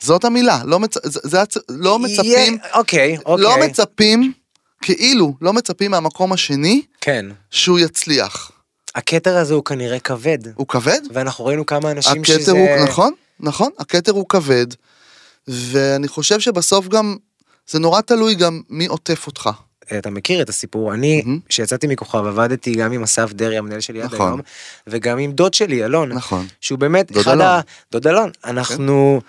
זאת 0.00 0.24
המילה, 0.24 0.58
לא, 0.64 0.80
מצ... 0.80 0.94
זה, 1.06 1.20
זה, 1.22 1.38
לא 1.68 1.98
מצפים, 1.98 2.24
יהיה- 2.24 2.50
אוקיי 2.74 3.16
אוקיי. 3.26 3.44
לא 3.44 3.56
מצפים, 3.60 4.32
כאילו, 4.82 5.34
לא 5.40 5.52
מצפים 5.52 5.90
מהמקום 5.90 6.32
השני 6.32 6.82
כן. 7.00 7.26
שהוא 7.50 7.78
יצליח. 7.78 8.50
הכתר 8.94 9.36
הזה 9.36 9.54
הוא 9.54 9.64
כנראה 9.64 9.98
כבד. 9.98 10.38
הוא 10.54 10.66
כבד? 10.68 11.00
ואנחנו 11.12 11.44
ראינו 11.46 11.66
כמה 11.66 11.90
אנשים 11.90 12.22
הכתר 12.22 12.38
שזה... 12.38 12.52
הוא, 12.52 12.84
נכון, 12.84 13.12
נכון, 13.40 13.70
הכתר 13.78 14.12
הוא 14.12 14.26
כבד, 14.28 14.66
ואני 15.48 16.08
חושב 16.08 16.40
שבסוף 16.40 16.88
גם, 16.88 17.16
זה 17.66 17.78
נורא 17.78 18.00
תלוי 18.00 18.34
גם 18.34 18.60
מי 18.70 18.86
עוטף 18.86 19.26
אותך. 19.26 19.50
אתה 19.98 20.10
מכיר 20.10 20.42
את 20.42 20.48
הסיפור, 20.48 20.94
אני. 20.94 21.22
כשיצאתי 21.48 21.86
מכוכב, 21.86 22.26
עבדתי 22.26 22.74
גם 22.74 22.92
עם 22.92 23.02
אסף 23.02 23.32
דרעי, 23.32 23.58
המנהל 23.58 23.80
שלי 23.80 24.02
עד 24.02 24.14
נכון. 24.14 24.26
היום, 24.26 24.40
וגם 24.86 25.18
עם 25.18 25.32
דוד 25.32 25.54
שלי, 25.54 25.84
אלון, 25.84 26.12
נכון. 26.12 26.46
שהוא 26.60 26.78
באמת 26.78 27.16
אחד 27.16 27.30
אלון. 27.30 27.46
ה... 27.46 27.60
דוד 27.92 28.06
אלון. 28.06 28.30
אנחנו... 28.44 29.20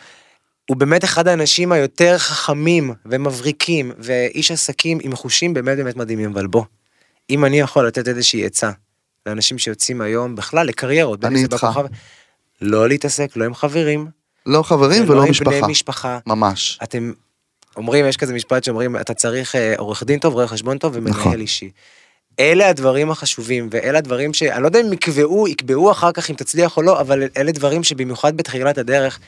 הוא 0.70 0.78
באמת 0.78 1.04
אחד 1.04 1.28
האנשים 1.28 1.72
היותר 1.72 2.18
חכמים 2.18 2.94
ומבריקים, 3.06 3.92
ואיש 3.98 4.52
עסקים 4.52 4.98
עם 5.02 5.16
חושים 5.16 5.54
באמת 5.54 5.78
באמת 5.78 5.96
מדהימים, 5.96 6.32
אבל 6.32 6.48
בוא, 6.48 6.64
אם 7.30 7.46
אני 7.46 7.60
יכול 7.60 7.88
לתת 7.88 8.08
איזושהי 8.08 8.46
עצה 8.46 8.72
לאנשים 9.26 9.58
שיוצאים 9.58 10.02
היום, 10.02 10.36
בכלל 10.36 10.68
לקריירות, 10.68 11.26
אני 11.26 11.44
איתך. 11.44 11.64
בכוכב, 11.64 11.86
לא 12.62 12.88
להתעסק, 12.88 13.32
לא 13.36 13.46
עם 13.46 13.56
חברים, 13.56 14.08
לא 14.46 14.64
חברים 14.64 15.04
ולא 15.04 15.12
ולא 15.12 15.24
עם 15.24 15.30
משפחה. 15.30 15.62
בני 15.62 15.72
משפחה. 15.72 16.20
ממש. 16.28 16.80
אתם 16.84 17.12
אומרים, 17.78 18.06
יש 18.08 18.18
כזה 18.18 18.34
משפט 18.34 18.64
שאומרים, 18.64 18.98
אתה 18.98 19.14
צריך 19.14 19.56
אה, 19.56 19.74
עורך 19.78 20.04
דין 20.04 20.20
טוב, 20.20 20.34
רואה 20.34 20.48
חשבון 20.48 20.78
טוב 20.78 20.92
ומנהל 20.96 21.20
נכון. 21.20 21.40
אישי. 21.40 21.70
אלה 22.40 22.70
הדברים 22.70 23.12
החשובים, 23.12 23.68
ואלה 23.72 23.98
הדברים 23.98 24.34
שאני 24.34 24.62
לא 24.62 24.68
יודע 24.68 24.82
אם 24.82 24.94
יקבעו, 24.94 25.48
יקבעו 25.48 25.92
אחר 25.92 26.12
כך 26.12 26.30
אם 26.30 26.36
תצליח 26.36 26.78
או 26.78 26.82
לא, 26.82 27.00
אבל 27.02 27.24
אלה 27.38 27.52
דברים 27.52 27.84
שבמיוחד 27.84 28.38
בתחילת 28.38 28.78
הדרך, 28.78 29.20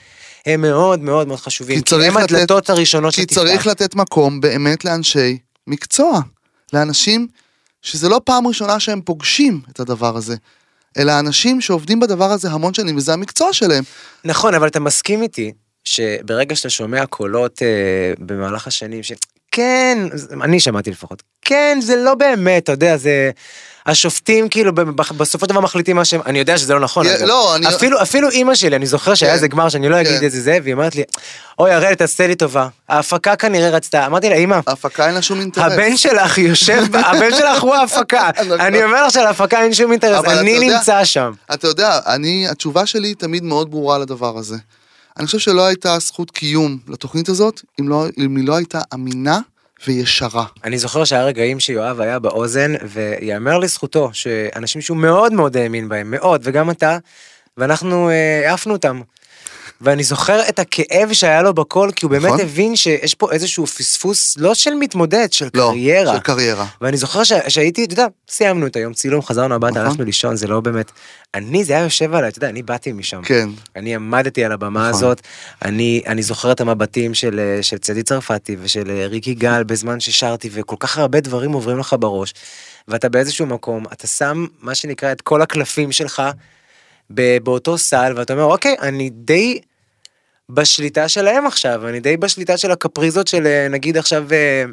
הם 0.46 0.62
מאוד 0.62 1.00
מאוד 1.00 1.28
מאוד 1.28 1.40
חשובים. 1.40 1.76
כי 1.78 1.82
צריך 1.82 2.16
הם 2.16 2.22
לתת- 2.24 2.32
הדלתות 2.32 2.70
הראשונות 2.70 3.16
כי 3.16 3.22
שתפתח. 3.22 3.36
צריך 3.36 3.68
לתת 3.68 3.96
מקום 3.96 4.42
באמת 4.42 4.86
לאנשי 4.86 5.38
מקצוע, 5.68 6.20
לאנשים 6.74 7.28
שזה 7.82 8.10
לא 8.10 8.22
פעם 8.24 8.48
ראשונה 8.48 8.80
שהם 8.80 9.02
פוגשים 9.02 9.62
את 9.72 9.80
הדבר 9.80 10.18
הזה, 10.18 10.36
אלא 10.98 11.20
אנשים 11.20 11.62
שעובדים 11.62 12.00
בדבר 12.00 12.32
הזה 12.32 12.52
המון 12.52 12.74
שנים 12.74 12.98
וזה 12.98 13.14
המקצוע 13.14 13.54
שלהם. 13.54 13.84
נכון, 14.26 14.54
אבל 14.54 14.68
אתה 14.68 14.80
מסכים 14.80 15.22
איתי 15.22 15.52
שברגע 15.86 16.56
שאתה 16.56 16.70
שומע 16.70 17.06
קולות 17.06 17.62
אה, 17.62 17.68
במהלך 18.20 18.68
השנים, 18.68 19.04
ש... 19.04 19.12
כן, 19.52 19.98
אני 20.44 20.60
שמעתי 20.60 20.92
לפחות, 20.92 21.24
כן, 21.42 21.78
זה 21.82 21.96
לא 21.96 22.16
באמת, 22.16 22.64
אתה 22.64 22.72
יודע, 22.72 22.98
זה... 22.98 23.32
השופטים 23.88 24.50
כאילו 24.50 24.72
בסופו 25.18 25.46
של 25.46 25.50
דבר 25.50 25.60
מחליטים 25.60 25.96
מה 25.96 26.06
שהם, 26.06 26.22
אני 26.26 26.40
יודע 26.40 26.58
שזה 26.58 26.74
לא 26.74 26.80
נכון, 26.80 27.08
אגב. 27.08 27.22
לא, 27.28 27.56
אני- 27.56 27.68
אפילו, 27.68 28.02
אפילו 28.02 28.30
אימא 28.30 28.56
שלי, 28.56 28.76
אני 28.76 28.86
זוכר 28.86 29.16
שהיה 29.16 29.30
כן, 29.32 29.36
איזה 29.36 29.48
גמר 29.48 29.70
שאני 29.70 29.90
לא 29.90 30.02
אגיד 30.02 30.20
כן. 30.20 30.26
את 30.26 30.32
זה, 30.32 30.58
והיא 30.64 30.74
אומרת 30.74 30.96
לי, 30.96 31.04
אוי 31.60 31.72
הראל 31.72 31.94
תעשה 31.96 32.28
לי 32.28 32.36
טובה, 32.36 32.68
ההפקה 32.90 33.36
כנראה 33.36 33.70
רצתה, 33.70 34.06
אמרתי 34.06 34.30
לה, 34.30 34.36
אימא, 34.36 34.60
ההפקה 34.68 35.06
אין 35.08 35.14
לה 35.16 35.22
שום 35.22 35.40
אינטרס. 35.40 35.72
הבן 35.74 35.98
שלך 35.98 36.38
יושב, 36.38 36.84
הבן 37.10 37.32
שלך 37.32 37.62
הוא 37.64 37.76
ההפקה. 37.76 38.30
אני 38.68 38.84
אומר 38.84 39.08
לך 39.08 39.14
שלהפקה 39.14 39.62
אין 39.64 39.74
שום 39.74 39.92
אינטרס, 39.92 40.26
אני 40.26 40.50
יודע- 40.52 40.78
נמצא 40.78 41.04
שם. 41.06 41.32
אתה 41.54 41.68
יודע, 41.68 42.00
אני, 42.08 42.48
התשובה 42.50 42.86
שלי 42.86 43.14
תמיד 43.14 43.44
מאוד 43.44 43.72
ברורה 43.72 43.98
לדבר 43.98 44.38
הזה. 44.38 44.56
אני 45.18 45.26
חושב 45.26 45.40
שלא 45.40 45.66
הייתה 45.66 46.00
זכות 46.00 46.32
קיום 46.32 46.78
לתוכנית 46.88 47.30
הזאת, 47.30 47.62
אם, 47.80 47.90
לא, 47.90 48.06
אם 48.18 48.36
היא 48.36 48.48
לא 48.48 48.56
הייתה 48.56 48.82
אמינה 48.94 49.40
וישרה. 49.88 50.46
אני 50.64 50.78
זוכר 50.78 51.04
שהיה 51.04 51.24
רגעים 51.24 51.60
שיואב 51.60 52.02
היה 52.02 52.20
באוזן, 52.20 52.74
ויאמר 52.84 53.58
לזכותו 53.58 54.10
שאנשים 54.14 54.82
שהוא 54.82 54.98
מאוד 54.98 55.34
מאוד 55.34 55.58
האמין 55.58 55.90
בהם, 55.90 56.12
מאוד, 56.12 56.42
וגם 56.44 56.70
אתה, 56.70 56.98
ואנחנו 57.58 58.10
אה, 58.10 58.50
העפנו 58.50 58.74
אותם. 58.74 59.02
ואני 59.82 60.04
זוכר 60.04 60.50
את 60.50 60.60
הכאב 60.60 61.14
שהיה 61.14 61.42
לו 61.42 61.54
בקול, 61.54 61.92
כי 61.92 62.06
הוא 62.06 62.12
באמת 62.12 62.26
נכון. 62.26 62.40
הבין 62.40 62.76
שיש 62.76 63.14
פה 63.14 63.32
איזשהו 63.32 63.68
פספוס, 63.68 64.38
לא 64.38 64.54
של 64.54 64.74
מתמודד, 64.74 65.34
של 65.34 65.48
לא, 65.54 65.70
קריירה. 65.72 66.14
של 66.14 66.20
קריירה. 66.20 66.66
ואני 66.82 66.98
זוכר 66.98 67.24
ש- 67.24 67.34
שהייתי, 67.48 67.84
אתה 67.84 67.94
יודע, 67.94 68.06
סיימנו 68.30 68.68
את 68.68 68.76
היום 68.76 68.94
צילום, 68.94 69.22
חזרנו 69.22 69.56
הביתה, 69.56 69.74
נכון. 69.74 69.86
הלכנו 69.88 70.06
לישון, 70.06 70.36
זה 70.36 70.48
לא 70.48 70.60
באמת... 70.60 70.92
אני, 71.34 71.64
זה 71.64 71.74
היה 71.74 71.84
יושב 71.84 72.14
עליי, 72.14 72.30
אתה 72.30 72.38
יודע, 72.38 72.50
אני 72.50 72.64
באתי 72.64 72.92
משם. 72.92 73.22
כן. 73.24 73.50
אני 73.76 73.96
עמדתי 73.96 74.46
על 74.46 74.52
הבמה 74.52 74.80
נכון. 74.90 74.90
הזאת, 74.90 75.22
אני, 75.62 76.02
אני 76.08 76.24
זוכר 76.24 76.52
את 76.52 76.62
המבטים 76.62 77.14
של, 77.14 77.60
של 77.62 77.78
צדי 77.78 78.04
צרפתי 78.04 78.56
ושל 78.62 78.90
אה, 78.92 79.08
ריקי 79.08 79.34
גל 79.34 79.64
בזמן 79.64 80.00
ששרתי, 80.00 80.50
וכל 80.52 80.76
כך 80.80 80.98
הרבה 80.98 81.20
דברים 81.20 81.52
עוברים 81.52 81.80
לך 81.80 81.96
בראש, 82.00 82.34
ואתה 82.88 83.10
באיזשהו 83.10 83.46
מקום, 83.46 83.86
אתה 83.94 84.08
שם, 84.08 84.46
מה 84.62 84.76
שנקרא, 84.76 85.12
את 85.12 85.22
כל 85.22 85.42
הקלפים 85.42 85.92
שלך 85.92 86.22
באותו 87.10 87.78
סל, 87.78 88.14
ואתה 88.16 88.34
אומר, 88.34 88.44
אוקיי, 88.44 88.76
אני 88.82 89.10
די 89.10 89.60
בשליטה 90.50 91.08
שלהם 91.08 91.48
עכשיו, 91.48 91.88
אני 91.88 92.00
די 92.00 92.18
בשליטה 92.18 92.58
של 92.58 92.72
הקפריזות 92.72 93.28
של, 93.28 93.48
אה, 93.48 93.68
נגיד 93.68 93.98
עכשיו, 93.98 94.26
אה, 94.32 94.64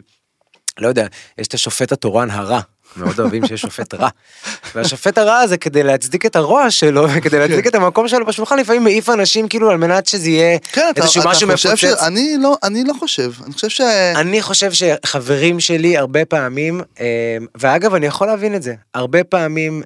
לא 0.78 0.88
יודע, 0.88 1.06
יש 1.38 1.46
את 1.46 1.54
השופט 1.54 1.92
התורן 1.92 2.30
הרע. 2.30 2.60
מאוד 2.96 3.20
אוהבים 3.20 3.46
שיש 3.46 3.60
שופט 3.60 3.94
רע. 3.94 4.08
והשופט 4.74 5.18
הרע 5.18 5.38
הזה 5.38 5.56
כדי 5.56 5.82
להצדיק 5.82 6.26
את 6.26 6.36
הרוע 6.36 6.70
שלו 6.70 7.06
וכדי 7.14 7.38
להצדיק 7.38 7.66
את 7.66 7.74
המקום 7.74 8.08
שלו 8.08 8.26
בשולחן 8.26 8.58
לפעמים 8.58 8.84
מעיף 8.84 9.08
אנשים 9.08 9.48
כאילו 9.48 9.70
על 9.70 9.76
מנת 9.76 10.06
שזה 10.06 10.28
יהיה 10.28 10.58
כן, 10.58 10.92
איזשהו 10.96 11.20
אתה 11.20 11.30
משהו 11.30 11.56
ש... 11.56 11.66
מפוצץ. 11.66 12.02
אני 12.02 12.34
לא, 12.40 12.56
אני 12.62 12.84
לא 12.84 12.92
חושב. 12.98 13.32
אני 13.44 13.52
חושב 13.52 13.68
ש... 13.68 13.80
אני 14.16 14.42
חושב 14.42 14.70
שחברים 14.72 15.60
שלי 15.60 15.96
הרבה 15.96 16.24
פעמים, 16.24 16.80
אה, 17.00 17.36
ואגב 17.54 17.94
אני 17.94 18.06
יכול 18.06 18.26
להבין 18.26 18.54
את 18.54 18.62
זה, 18.62 18.74
הרבה 18.94 19.24
פעמים 19.24 19.82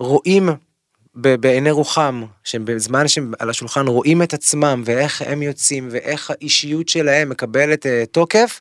רואים 0.00 0.50
בעיני 1.22 1.70
רוחם, 1.70 2.22
שהם 2.44 2.64
בזמן 2.64 3.08
שהם 3.08 3.32
על 3.38 3.50
השולחן 3.50 3.86
רואים 3.86 4.22
את 4.22 4.34
עצמם 4.34 4.82
ואיך 4.86 5.22
הם 5.26 5.42
יוצאים 5.42 5.88
ואיך 5.92 6.30
האישיות 6.30 6.88
שלהם 6.88 7.28
מקבלת 7.28 7.86
אה, 7.86 8.04
תוקף 8.12 8.60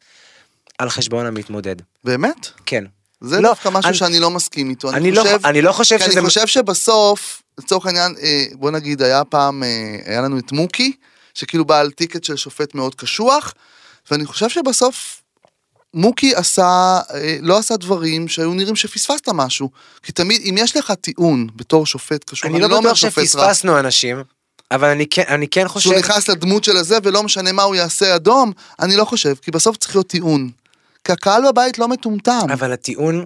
על 0.77 0.89
חשבון 0.89 1.25
המתמודד. 1.25 1.75
באמת? 2.03 2.47
כן. 2.65 2.83
זה 3.21 3.41
לא, 3.41 3.49
דווקא 3.49 3.69
משהו 3.69 3.89
אני- 3.89 3.97
שאני 3.97 4.19
לא 4.19 4.29
מסכים 4.31 4.69
איתו. 4.69 4.91
אני 4.91 5.11
לא- 5.11 5.23
אני 5.45 5.61
לא 5.61 5.71
חושב 5.71 5.99
שזה- 5.99 6.19
אני 6.19 6.27
חושב 6.27 6.47
שבסוף, 6.47 7.41
לצורך 7.59 7.85
העניין, 7.85 8.15
אה, 8.21 8.43
בוא 8.53 8.71
נגיד, 8.71 9.01
היה 9.01 9.23
פעם, 9.23 9.63
אה, 9.63 9.69
היה 10.05 10.21
לנו 10.21 10.37
את 10.39 10.51
מוקי, 10.51 10.91
שכאילו 11.33 11.65
בא 11.65 11.79
על 11.79 11.91
טיקט 11.91 12.23
של 12.23 12.35
שופט 12.35 12.75
מאוד 12.75 12.95
קשוח, 12.95 13.53
ואני 14.11 14.25
חושב 14.25 14.49
שבסוף 14.49 15.21
מוקי 15.93 16.35
עשה, 16.35 16.99
אה, 17.13 17.37
לא 17.41 17.57
עשה 17.57 17.77
דברים 17.77 18.27
שהיו 18.27 18.53
נראים 18.53 18.75
שפספסת 18.75 19.29
משהו. 19.33 19.69
כי 20.03 20.11
תמיד, 20.11 20.41
אם 20.49 20.55
יש 20.57 20.77
לך 20.77 20.91
טיעון 20.91 21.47
בתור 21.55 21.85
שופט 21.85 22.23
קשוח, 22.23 22.51
אני 22.51 22.59
לא 22.59 22.65
אומר 22.65 22.79
בטוח 22.79 22.93
שופט 22.95 23.17
רע, 23.17 23.25
שפספסנו 23.25 23.79
אנשים, 23.79 24.23
אבל 24.71 24.87
אני 24.87 25.07
כן, 25.07 25.23
אני 25.27 25.47
כן 25.47 25.67
חושב... 25.67 25.89
שהוא 25.89 25.99
נכנס 25.99 26.29
לדמות 26.29 26.63
של 26.63 26.77
הזה 26.77 26.97
ולא 27.03 27.23
משנה 27.23 27.51
מה 27.51 27.63
הוא 27.63 27.75
יעשה 27.75 28.15
אדום, 28.15 28.51
אני 28.79 28.95
לא 28.95 29.05
חושב, 29.05 29.35
כי 29.41 29.51
בסוף 29.51 29.77
צריך 29.77 29.95
להיות 29.95 30.07
טיעון. 30.07 30.49
כי 31.03 31.11
הקהל 31.11 31.41
בבית 31.47 31.79
לא 31.79 31.87
מטומטם. 31.87 32.47
אבל 32.53 32.73
הטיעון 32.73 33.25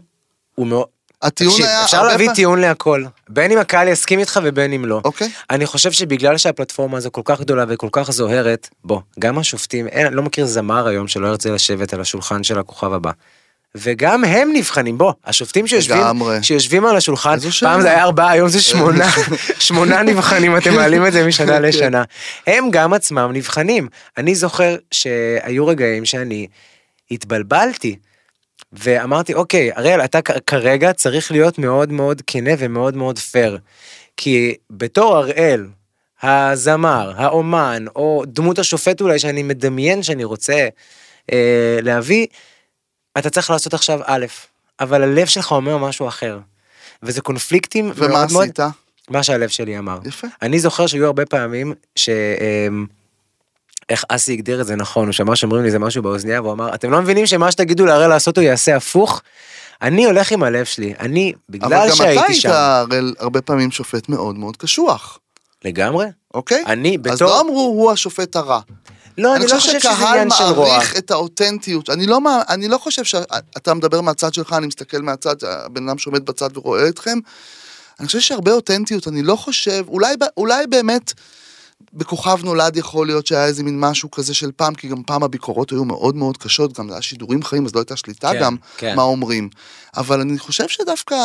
הוא 0.55 0.67
מאוד... 0.67 0.85
הטיעון 1.23 1.53
תקשיב, 1.53 1.65
היה... 1.65 1.83
אפשר 1.83 2.03
להביא 2.03 2.29
טיעון 2.35 2.61
להכל, 2.61 3.03
בין 3.29 3.51
אם 3.51 3.57
הקהל 3.57 3.87
יסכים 3.87 4.19
איתך 4.19 4.39
ובין 4.43 4.73
אם 4.73 4.85
לא. 4.85 5.01
אוקיי. 5.05 5.29
אני 5.49 5.65
חושב 5.65 5.91
שבגלל 5.91 6.37
שהפלטפורמה 6.37 6.97
הזו 6.97 7.09
כל 7.11 7.21
כך 7.25 7.39
גדולה 7.39 7.65
וכל 7.67 7.89
כך 7.91 8.11
זוהרת, 8.11 8.69
בוא, 8.83 8.99
גם 9.19 9.37
השופטים, 9.37 9.87
אין, 9.87 10.05
אני 10.05 10.15
לא 10.15 10.23
מכיר 10.23 10.45
זמר 10.45 10.87
היום 10.87 11.07
שלא 11.07 11.27
ירצה 11.27 11.49
לשבת 11.49 11.93
על 11.93 12.01
השולחן 12.01 12.43
של 12.43 12.59
הכוכב 12.59 12.93
הבא. 12.93 13.11
וגם 13.75 14.23
הם 14.23 14.51
נבחנים, 14.53 14.97
בוא, 14.97 15.13
השופטים 15.25 15.67
שיושבים. 15.67 16.03
שיושבים 16.41 16.85
על 16.85 16.97
השולחן. 16.97 17.37
פעם 17.59 17.81
זה 17.81 17.89
היה 17.89 18.03
ארבעה, 18.03 18.31
היום 18.31 18.49
זה 18.49 18.61
שמונה, 18.61 19.09
שמונה 19.59 20.01
נבחנים, 20.01 20.57
אתם 20.57 20.75
מעלים 20.75 21.05
את 21.05 21.13
זה 21.13 21.27
משנה 21.27 21.53
כן. 21.53 21.61
לשנה. 21.61 22.03
הם 22.47 22.71
גם 22.71 22.93
עצמם 22.93 23.29
נבחנים. 23.33 23.87
אני 24.17 24.35
זוכר 24.35 24.75
שהיו 24.91 25.67
רגעים 25.67 26.05
שאני 26.05 26.47
התבלבלתי. 27.11 27.95
ואמרתי, 28.73 29.33
אוקיי, 29.33 29.71
אריאל, 29.77 30.01
אתה 30.01 30.21
כרגע 30.21 30.93
צריך 30.93 31.31
להיות 31.31 31.57
מאוד 31.57 31.91
מאוד 31.91 32.21
כנה 32.27 32.51
ומאוד 32.57 32.95
מאוד 32.95 33.19
פייר. 33.19 33.57
כי 34.17 34.55
בתור 34.69 35.19
אראל, 35.19 35.67
הזמר, 36.23 37.11
האומן, 37.15 37.85
או 37.95 38.23
דמות 38.27 38.59
השופט 38.59 39.01
אולי 39.01 39.19
שאני 39.19 39.43
מדמיין 39.43 40.03
שאני 40.03 40.23
רוצה 40.23 40.67
אה, 41.31 41.79
להביא, 41.81 42.27
אתה 43.17 43.29
צריך 43.29 43.49
לעשות 43.49 43.73
עכשיו 43.73 43.99
א', 44.05 44.25
אבל 44.79 45.03
הלב 45.03 45.27
שלך 45.27 45.51
אומר 45.51 45.77
משהו 45.77 46.07
אחר. 46.07 46.39
וזה 47.03 47.21
קונפליקטים 47.21 47.91
ומה 47.95 48.07
מאוד 48.07 48.31
מאוד... 48.31 48.43
עשית? 48.43 48.59
מה 49.09 49.23
שהלב 49.23 49.49
שלי 49.49 49.77
אמר. 49.77 49.99
יפה. 50.05 50.27
אני 50.41 50.59
זוכר 50.59 50.87
שהיו 50.87 51.05
הרבה 51.05 51.25
פעמים 51.25 51.73
ש... 51.95 52.09
אמ, 52.09 52.85
איך 53.89 54.03
אסי 54.09 54.33
הגדיר 54.33 54.61
את 54.61 54.65
זה 54.65 54.75
נכון, 54.75 55.05
הוא 55.05 55.13
שמע 55.13 55.35
שאומרים 55.35 55.63
לי 55.63 55.71
זה 55.71 55.79
משהו 55.79 56.03
באוזנייה, 56.03 56.41
והוא 56.41 56.53
אמר, 56.53 56.75
אתם 56.75 56.91
לא 56.91 57.01
מבינים 57.01 57.25
שמה 57.25 57.51
שתגידו 57.51 57.85
להראל 57.85 58.09
לעשות 58.09 58.37
הוא 58.37 58.43
יעשה 58.43 58.75
הפוך? 58.75 59.21
אני 59.81 60.05
הולך 60.05 60.31
עם 60.31 60.43
הלב 60.43 60.65
שלי, 60.65 60.93
אני, 60.99 61.33
אבל 61.33 61.41
בגלל 61.49 61.69
גם 61.69 61.87
אתה 61.87 61.95
שהייתי 61.95 62.23
היית 62.27 62.41
שם, 62.41 62.49
הרי 62.51 62.99
הרבה 63.19 63.41
פעמים 63.41 63.71
שופט 63.71 64.09
מאוד 64.09 64.35
מאוד 64.35 64.57
קשוח, 64.57 65.19
לגמרי, 65.65 66.05
אוקיי? 66.33 66.63
אני 66.67 66.95
אז 66.95 67.01
בתור, 67.01 67.27
לא 67.27 67.41
אמרו 67.41 67.61
הוא 67.61 67.91
השופט 67.91 68.35
הרע. 68.35 68.59
לא, 69.17 69.35
אני 69.35 69.43
לא 69.43 69.49
חושב 69.49 69.57
חושב 69.59 69.69
שזה 69.69 69.79
שקהל 69.79 70.07
עניין 70.07 70.29
של 70.29 70.43
רוע. 70.43 70.67
מעריך 70.67 70.97
את 70.97 71.11
האותנטיות. 71.11 71.89
אני 71.89 72.07
לא, 72.07 72.19
אני 72.49 72.67
לא 72.67 72.77
חושב 72.77 73.03
שאתה 73.03 73.73
מדבר 73.73 74.01
מהצד 74.01 74.33
שלך, 74.33 74.53
אני 74.53 74.67
מסתכל 74.67 75.01
מהצד, 75.01 75.35
הבן 75.43 75.89
אדם 75.89 75.97
שעומד 75.97 76.25
בצד 76.25 76.57
ורואה 76.57 76.87
אתכם. 76.87 77.17
אני 77.99 78.07
חושב 78.07 78.19
שהרבה 78.19 78.51
אותנטיות, 78.51 79.07
אני 79.07 79.23
לא 79.23 79.35
חושב, 79.35 79.85
אולי, 79.87 80.15
אולי 80.37 80.67
באמת 80.67 81.13
בכוכב 81.93 82.39
נולד 82.43 82.77
יכול 82.77 83.07
להיות 83.07 83.27
שהיה 83.27 83.45
איזה 83.45 83.63
מין 83.63 83.79
משהו 83.79 84.11
כזה 84.11 84.33
של 84.33 84.51
פעם, 84.51 84.75
כי 84.75 84.87
גם 84.87 85.03
פעם 85.03 85.23
הביקורות 85.23 85.71
היו 85.71 85.85
מאוד 85.85 86.15
מאוד 86.15 86.37
קשות, 86.37 86.79
גם 86.79 86.87
זה 86.87 86.93
היה 86.93 87.01
שידורים 87.01 87.43
חיים, 87.43 87.65
אז 87.65 87.75
לא 87.75 87.79
הייתה 87.79 87.95
שליטה 87.95 88.31
כן, 88.31 88.39
גם 88.41 88.55
כן. 88.77 88.95
מה 88.95 89.01
אומרים. 89.01 89.49
אבל 89.97 90.21
אני 90.21 90.39
חושב 90.39 90.67
שדווקא 90.67 91.15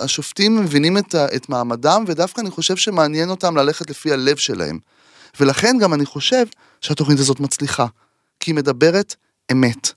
השופטים 0.00 0.60
מבינים 0.60 0.98
את, 0.98 1.14
את 1.14 1.48
מעמדם, 1.48 2.04
ודווקא 2.06 2.40
אני 2.40 2.50
חושב 2.50 2.76
שמעניין 2.76 3.30
אותם 3.30 3.56
ללכת 3.56 3.90
לפי 3.90 4.12
הלב 4.12 4.36
שלהם. 4.36 4.78
ולכן 5.40 5.76
גם 5.80 5.94
אני 5.94 6.06
חושב 6.06 6.46
שהתוכנית 6.80 7.18
הזאת 7.18 7.40
מצליחה, 7.40 7.86
כי 8.40 8.50
היא 8.50 8.56
מדברת 8.56 9.14
אמת. 9.52 9.92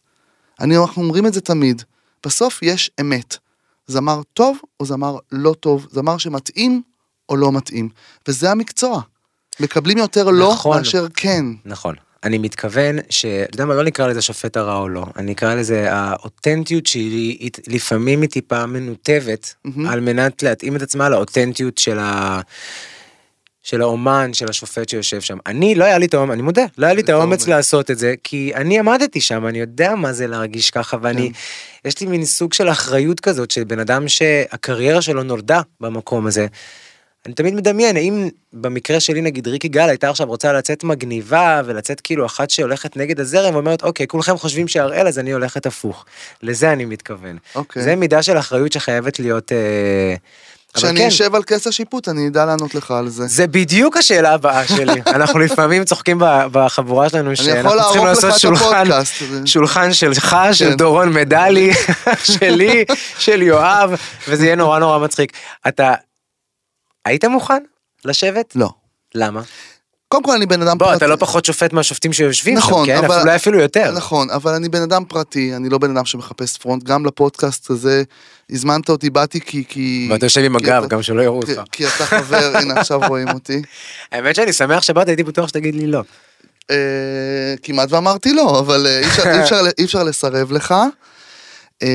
אני, 0.60 0.78
אנחנו 0.78 1.02
אומרים 1.02 1.26
את 1.26 1.34
זה 1.34 1.42
תמיד, 1.42 1.82
בסוף 2.26 2.64
יש 2.64 2.92
אמת. 3.02 3.38
זמר 3.88 4.22
טוב 4.34 4.58
או 4.80 4.86
זמר 4.86 5.18
לא 5.32 5.54
טוב, 5.60 5.88
זמר 5.92 6.18
שמתאים 6.18 6.82
או 7.30 7.36
לא 7.36 7.52
מתאים, 7.52 7.90
וזה 8.28 8.52
המקצוע. 8.52 9.02
מקבלים 9.60 9.98
יותר 9.98 10.24
לא 10.30 10.52
נכון. 10.54 10.78
מאשר 10.78 11.08
כן. 11.14 11.46
נכון. 11.66 11.96
אני 12.24 12.38
מתכוון 12.38 12.96
ש... 13.10 13.26
אתה 13.26 13.54
יודע 13.56 13.66
מה, 13.66 13.74
לא 13.74 13.84
נקרא 13.84 14.08
לזה 14.08 14.22
שופט 14.22 14.58
הרע 14.58 14.78
או 14.78 14.90
לא, 14.90 15.06
אני 15.18 15.32
אקרא 15.34 15.56
לזה 15.56 15.88
האותנטיות 15.94 16.86
שהיא 16.88 17.38
היא- 17.40 17.50
לפעמים 17.68 18.22
היא 18.22 18.30
טיפה 18.30 18.66
מנותבת, 18.66 19.54
מהמם. 19.66 19.90
על 19.90 20.00
מנת 20.00 20.44
להתאים 20.44 20.76
את 20.76 20.82
עצמה 20.82 21.10
לאותנטיות 21.10 21.78
של 21.78 22.00
ה... 22.00 22.40
של 23.64 23.82
האומן, 23.82 24.34
של 24.34 24.50
השופט 24.50 24.90
שיושב 24.90 25.22
שם. 25.22 25.38
אני, 25.46 25.76
לא 25.76 25.86
היה 25.86 25.98
לי 25.98 26.06
את 26.06 26.14
האומץ, 26.14 26.34
אני 26.34 26.42
מודה, 26.42 26.66
לא 26.78 26.86
היה 26.86 26.96
לי 26.96 27.02
את 27.02 27.10
האומץ 27.10 27.24
האומץ. 27.42 27.48
לעשות 27.48 27.92
את 27.92 27.98
זה, 27.98 28.14
כי 28.24 28.52
אני 28.56 28.80
עמדתי 28.80 29.22
שם, 29.22 29.48
אני 29.48 29.60
יודע 29.60 29.96
מה 29.96 30.14
זה 30.14 30.28
להרגיש 30.28 30.72
ככה, 30.72 30.98
ואני, 31.02 31.32
כן. 31.34 31.90
יש 31.90 32.00
לי 32.02 32.08
מין 32.08 32.26
סוג 32.26 32.54
של 32.54 32.70
אחריות 32.70 33.20
כזאת, 33.20 33.52
של 33.52 33.64
בן 33.64 33.80
אדם 33.80 34.08
שהקריירה 34.08 35.02
שלו 35.02 35.24
נולדה 35.24 35.62
במקום 35.82 36.28
הזה. 36.28 36.48
אני 37.26 37.34
תמיד 37.34 37.54
מדמיין, 37.54 37.98
אם 37.98 38.30
במקרה 38.54 39.00
שלי 39.00 39.22
נגיד 39.22 39.48
ריקי 39.48 39.68
גל 39.68 39.90
הייתה 39.90 40.10
עכשיו 40.10 40.28
רוצה 40.28 40.54
לצאת 40.54 40.84
מגניבה 40.84 41.62
ולצאת 41.66 42.02
כאילו 42.02 42.26
אחת 42.26 42.50
שהולכת 42.50 42.98
נגד 42.98 43.20
הזרם 43.20 43.54
ואומרת 43.56 43.84
אוקיי 43.84 44.08
כולכם 44.08 44.38
חושבים 44.38 44.68
שהראל 44.68 45.08
אז 45.08 45.20
אני 45.20 45.32
הולכת 45.32 45.66
הפוך. 45.66 46.06
לזה 46.44 46.72
אני 46.72 46.86
מתכוון. 46.86 47.38
אוקיי. 47.56 47.84
זה 47.84 47.96
מידה 47.96 48.24
של 48.24 48.38
אחריות 48.38 48.72
שחייבת 48.72 49.20
להיות... 49.20 49.52
אה... 49.52 50.16
כשאני 50.74 51.00
כן, 51.00 51.08
אשב 51.08 51.36
על 51.36 51.44
כס 51.44 51.68
השיפוט 51.68 52.10
אני 52.10 52.28
אדע 52.28 52.46
לענות 52.46 52.76
לך 52.76 52.92
על 52.92 53.10
זה. 53.10 53.28
זה 53.28 53.48
בדיוק 53.48 53.98
השאלה 53.98 54.34
הבאה 54.34 54.68
שלי. 54.68 55.02
אנחנו 55.16 55.40
לפעמים 55.40 55.84
צוחקים 55.84 56.18
בחבורה 56.52 57.10
שלנו 57.10 57.36
שאנחנו 57.36 57.72
צריכים 57.84 58.06
לעשות 58.06 58.40
שולחן, 58.40 58.84
שולחן 59.46 59.94
שלך, 59.94 60.38
של 60.54 60.70
כן. 60.70 60.78
דורון 60.78 61.14
מדלי, 61.14 61.72
שלי, 62.40 62.86
של 63.20 63.42
יואב, 63.42 63.96
וזה 64.28 64.46
יהיה 64.46 64.56
נורא 64.56 64.80
נורא 64.80 65.00
מצחיק. 65.00 65.32
אתה 65.68 65.94
היית 67.06 67.26
מוכן 67.26 67.64
לשבת? 68.06 68.56
לא. 68.56 68.70
למה? 69.16 69.42
קודם 70.08 70.24
כל 70.24 70.36
אני 70.36 70.46
בן 70.46 70.62
אדם 70.62 70.78
בוא, 70.78 70.86
פרטי. 70.88 70.98
אתה 70.98 71.08
לא 71.08 71.16
פחות 71.16 71.46
שופט 71.46 71.74
מהשופטים 71.74 72.14
שיושבים 72.14 72.54
שם, 72.54 72.60
נכון, 72.60 72.86
כן? 72.86 72.98
אבל- 72.98 73.20
אולי 73.22 73.36
אפילו 73.36 73.60
יותר. 73.60 73.92
נכון, 73.92 74.30
אבל 74.30 74.54
אני 74.54 74.70
בן 74.70 74.82
אדם 74.82 75.06
פרטי, 75.06 75.56
אני 75.56 75.70
לא 75.70 75.78
בן 75.78 75.98
אדם 75.98 76.06
שמחפש 76.06 76.58
פרונט, 76.58 76.84
גם 76.84 77.06
לפודקאסט 77.06 77.70
הזה, 77.70 78.04
הזמנת 78.52 78.90
אותי, 78.90 79.10
באתי 79.10 79.42
כי... 79.42 79.64
כי 79.70 80.08
ואתה 80.12 80.26
יושב 80.26 80.42
עם 80.42 80.56
הגב, 80.56 80.88
גם 80.88 81.02
שלא 81.04 81.22
יראו 81.22 81.38
אותך. 81.38 81.62
כי 81.72 81.88
אתה 81.88 82.06
חבר, 82.06 82.52
הנה 82.58 82.74
עכשיו 82.80 83.02
רואים 83.08 83.30
אותי. 83.30 83.62
האמת 84.12 84.36
שאני 84.36 84.54
שמח 84.54 84.84
שבאת, 84.84 85.08
הייתי 85.08 85.24
בטוח 85.24 85.48
שתגיד 85.48 85.76
לי 85.76 85.88
לא. 85.88 86.02
אה, 86.72 86.76
כמעט 87.64 87.92
ואמרתי 87.92 88.34
לא, 88.34 88.60
אבל 88.60 88.88
אה, 88.88 89.02
אי 89.78 89.86
אפשר 89.86 90.04
לסרב 90.04 90.52
לך. 90.52 90.76
אה, 91.84 91.88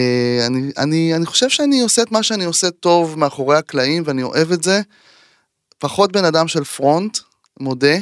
אני- 0.46 0.70
אני 0.79 1.14
אני 1.14 1.27
חושב 1.27 1.49
שאני 1.49 1.81
עושה 1.81 2.03
את 2.03 2.12
מה 2.12 2.22
שאני 2.22 2.44
עושה 2.44 2.70
טוב 2.70 3.18
מאחורי 3.18 3.57
הקלעים 3.57 4.03
ואני 4.07 4.22
אוהב 4.22 4.53
את 4.53 4.62
זה. 4.62 4.81
פחות 5.79 6.12
בן 6.12 6.25
אדם 6.25 6.49
של 6.49 6.64
פרונט, 6.64 7.18
מודה. 7.61 7.96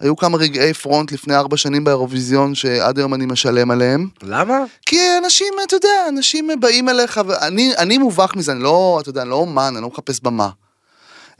היו 0.00 0.16
כמה 0.16 0.38
רגעי 0.38 0.74
פרונט 0.74 1.12
לפני 1.12 1.34
ארבע 1.36 1.56
שנים 1.56 1.84
באירוויזיון 1.84 2.54
שעד 2.54 2.98
היום 2.98 3.14
אני 3.14 3.26
משלם 3.26 3.70
עליהם. 3.70 4.08
למה? 4.22 4.58
כי 4.86 4.98
אנשים, 5.24 5.54
אתה 5.66 5.76
יודע, 5.76 5.88
אנשים 6.08 6.50
באים 6.60 6.88
אליך, 6.88 7.20
ואני 7.26 7.72
אני 7.78 7.98
מובך 7.98 8.32
מזה, 8.36 8.52
אני 8.52 8.62
לא, 8.62 8.98
אתה 9.02 9.08
יודע, 9.10 9.22
אני 9.22 9.30
לא 9.30 9.34
אומן, 9.34 9.72
אני 9.74 9.82
לא 9.82 9.88
מחפש 9.88 10.20
במה. 10.22 10.48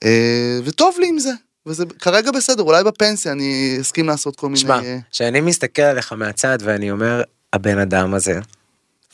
אה, 0.04 0.58
וטוב 0.64 0.96
לי 0.98 1.08
עם 1.08 1.18
זה, 1.18 1.30
וזה 1.66 1.84
כרגע 1.98 2.30
בסדר, 2.30 2.62
אולי 2.62 2.84
בפנסיה 2.84 3.32
אני 3.32 3.78
אסכים 3.80 4.06
לעשות 4.06 4.36
כל 4.36 4.46
מיני... 4.46 4.60
שמע, 4.60 4.82
אה, 4.82 4.98
כשאני 5.12 5.40
מסתכל 5.40 5.82
עליך 5.82 6.12
מהצד 6.12 6.58
ואני 6.60 6.90
אומר, 6.90 7.22
הבן 7.52 7.78
אדם 7.78 8.14
הזה 8.14 8.40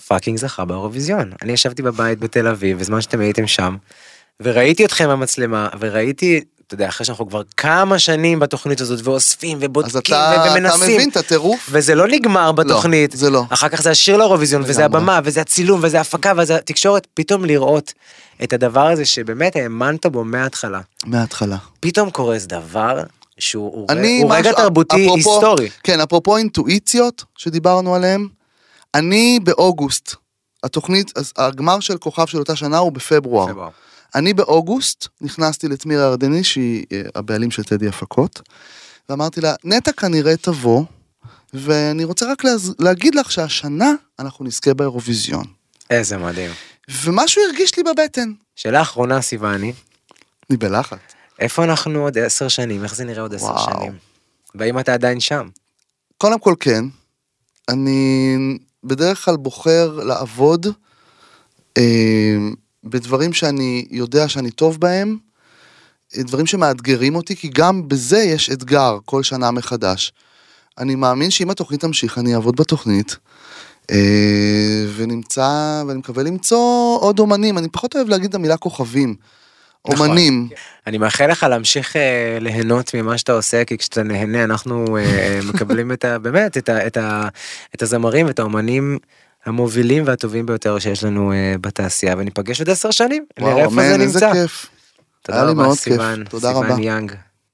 fucking 0.09 0.39
זכה 0.39 0.65
באירוויזיון. 0.65 1.33
אני 1.43 1.53
ישבתי 1.53 1.83
בבית 1.83 2.19
בתל 2.19 2.47
אביב 2.47 2.79
בזמן 2.79 3.01
שאתם 3.01 3.21
הייתם 3.21 3.47
שם, 3.47 3.77
וראיתי 4.41 4.85
אתכם 4.85 5.09
במצלמה, 5.09 5.69
וראיתי, 5.81 6.41
אתה 6.67 6.75
יודע, 6.75 6.89
אחרי 6.89 7.07
שאנחנו 7.07 7.29
כבר 7.29 7.43
כמה 7.57 7.99
שנים 7.99 8.39
בתוכנית 8.39 8.81
הזאת, 8.81 9.01
ואוספים 9.05 9.59
אז 9.59 9.65
ובודקים 9.65 9.99
אתה, 10.17 10.35
אתה 10.47 10.55
ומנסים, 10.59 10.95
מבין 10.97 11.09
את 11.11 11.17
הטירוף? 11.17 11.69
וזה 11.71 11.95
לא 11.95 12.09
נגמר 12.09 12.53
בתוכנית. 12.53 13.13
זה 13.13 13.31
לא. 13.31 13.43
אחר 13.51 13.69
כך 13.69 13.83
זה 13.83 13.91
השיר 13.91 14.17
לאירוויזיון, 14.17 14.63
וזה. 14.67 14.85
הבמה, 14.85 15.21
וזה 15.25 15.41
הצילום, 15.41 15.81
וזה 15.83 15.99
ההפקה, 15.99 16.33
וזה 16.37 16.57
התקשורת, 16.57 17.07
פתאום 17.15 17.45
לראות 17.45 17.93
את 18.45 18.53
הדבר 18.53 18.87
הזה 18.87 19.05
שבאמת 19.05 19.57
האמנת 19.57 20.07
בו 20.07 20.25
מההתחלה. 20.25 20.81
מההתחלה. 21.07 21.57
פתאום 21.81 22.11
איזה 22.33 22.47
דבר 22.49 23.03
שהוא 23.39 23.73
הוא 23.75 23.87
אני 23.89 24.21
הוא 24.23 24.35
רגע 24.35 24.53
תרבותי 24.53 25.07
אפרופו- 25.07 25.17
היסטורי. 25.17 25.71
כן, 25.83 26.01
אפרופו 26.01 26.37
אינטואיציות 26.37 27.25
שדיברנו 27.37 27.95
עליהן, 27.95 28.29
אני 28.95 29.41
באוגוסט, 29.43 30.15
התוכנית, 30.63 31.19
אז 31.19 31.33
הגמר 31.37 31.81
של 31.81 31.99
כוכב 31.99 32.27
של 32.27 32.39
אותה 32.39 32.57
שנה 32.57 32.79
הוא 32.79 32.93
בפברואר. 32.93 33.47
פברואר. 33.47 33.71
אני 34.15 34.35
באוגוסט 34.35 35.09
נכנסתי 35.21 35.69
לתמיר 35.69 36.01
הירדני, 36.01 36.45
שהיא 36.45 36.85
אה, 36.93 37.03
הבעלים 37.15 37.51
של 37.51 37.65
טדי 37.65 37.89
הפקות, 37.89 38.43
ואמרתי 39.09 39.41
לה, 39.41 39.55
נטע 39.65 39.93
כנראה 39.93 40.37
תבוא, 40.37 40.85
ואני 41.55 42.05
רוצה 42.05 42.33
רק 42.33 42.45
להז... 42.45 42.75
להגיד 42.79 43.15
לך 43.15 43.33
שהשנה 43.33 43.93
אנחנו 44.19 44.45
נזכה 44.45 44.75
באירוויזיון. 44.75 45.45
איזה 45.91 46.19
מדהים. 46.19 46.51
ומשהו 47.05 47.43
הרגיש 47.43 47.77
לי 47.77 47.83
בבטן. 47.83 48.33
שאלה 48.57 48.83
אחרונה, 48.83 49.23
סיוני, 49.23 49.73
אני 50.51 50.57
בלחץ. 50.57 50.99
איפה 51.39 51.65
אנחנו 51.65 52.03
עוד 52.03 52.19
עשר 52.19 52.49
שנים? 52.49 52.85
איך 52.85 52.95
זה 52.95 53.05
נראה 53.05 53.23
עוד 53.23 53.35
עשר. 53.35 53.59
שנים? 53.59 53.93
והאם 54.55 54.79
אתה 54.79 54.95
עדיין 54.95 55.21
שם? 55.21 55.49
קודם 56.19 56.39
כל 56.39 56.55
כן, 56.61 56.85
אני 57.69 58.37
בדרך 58.87 59.25
כלל 59.25 59.37
בוחר 59.37 60.01
לעבוד 60.05 60.67
אה, 61.77 62.37
בדברים 62.85 63.33
שאני 63.33 63.87
יודע 63.91 64.29
שאני 64.29 64.51
טוב 64.51 64.81
בהם, 64.81 65.17
אה, 66.17 66.23
דברים 66.23 66.47
שמאתגרים 66.47 67.17
אותי, 67.17 67.37
כי 67.37 67.49
גם 67.55 67.89
בזה 67.89 68.19
יש 68.19 68.51
אתגר 68.51 68.99
כל 69.05 69.23
שנה 69.23 69.51
מחדש. 69.51 70.13
אני 70.79 70.95
מאמין 70.95 71.31
שאם 71.31 71.51
התוכנית 71.51 71.81
תמשיך, 71.81 72.19
אני 72.19 72.35
אעבוד 72.35 72.57
בתוכנית, 72.57 73.17
אה, 73.91 74.87
ונמצא, 74.97 75.83
ואני 75.87 75.99
מקווה 75.99 76.23
למצוא 76.23 76.99
עוד 77.01 77.19
אומנים, 77.19 77.59
אני 77.59 77.69
פחות 77.69 77.97
אוהב 77.97 78.09
להגיד 78.09 78.29
את 78.29 78.35
המילה 78.35 78.57
כוכבים. 78.57 79.15
נכון. 79.89 80.09
אומנים, 80.09 80.49
אני 80.87 80.99
מאחל 80.99 81.27
לך 81.31 81.43
להמשיך 81.43 81.97
אה, 81.97 82.39
ליהנות 82.41 82.95
ממה 82.95 83.19
שאתה 83.19 83.33
עושה, 83.33 83.65
כי 83.65 83.79
כשאתה 83.79 84.03
נהנה 84.03 84.45
אנחנו 84.45 84.97
אה, 84.97 85.41
מקבלים 85.45 85.93
את 85.93 86.05
ה... 86.05 86.19
באמת, 86.25 86.57
את, 86.57 86.69
ה, 86.69 86.87
את, 86.87 86.97
ה, 86.97 87.29
את 87.75 87.83
הזמרים 87.83 88.27
ואת 88.27 88.39
האומנים 88.39 88.99
המובילים 89.47 90.03
והטובים 90.07 90.47
ביותר 90.47 90.79
שיש 90.79 91.05
לנו 91.05 91.33
אה, 91.33 91.55
בתעשייה, 91.61 92.15
וניפגש 92.19 92.61
עוד 92.61 92.71
עשר 92.71 92.91
שנים, 92.91 93.25
נראה 93.39 93.53
וואו, 93.55 93.65
איפה 93.65 93.75
זה 93.75 93.95
אמן, 93.95 94.01
איזה 94.01 94.27
נמצא. 94.27 94.33
כיף. 94.33 94.67
תודה 95.23 95.39
היה 95.39 95.47
לי 95.47 95.53
רבה. 95.53 95.75
סיוון, 95.75 96.25
תודה 96.25 96.49
סיוון 96.49 96.67
רבה. 96.67 96.83
יאנג. 96.83 97.13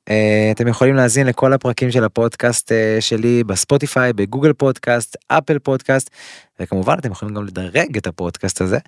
Uh, 0.08 0.12
אתם 0.52 0.68
יכולים 0.68 0.94
להאזין 0.94 1.26
לכל 1.26 1.52
הפרקים 1.52 1.90
של 1.90 2.04
הפודקאסט 2.04 2.72
uh, 2.72 3.00
שלי 3.00 3.44
בספוטיפיי, 3.44 4.12
בגוגל 4.12 4.52
פודקאסט, 4.52 5.16
אפל 5.28 5.58
פודקאסט, 5.58 6.10
וכמובן 6.60 6.98
אתם 6.98 7.12
יכולים 7.12 7.34
גם 7.34 7.44
לדרג 7.44 7.96
את 7.96 8.06
הפודקאסט 8.06 8.60
הזה. 8.60 8.78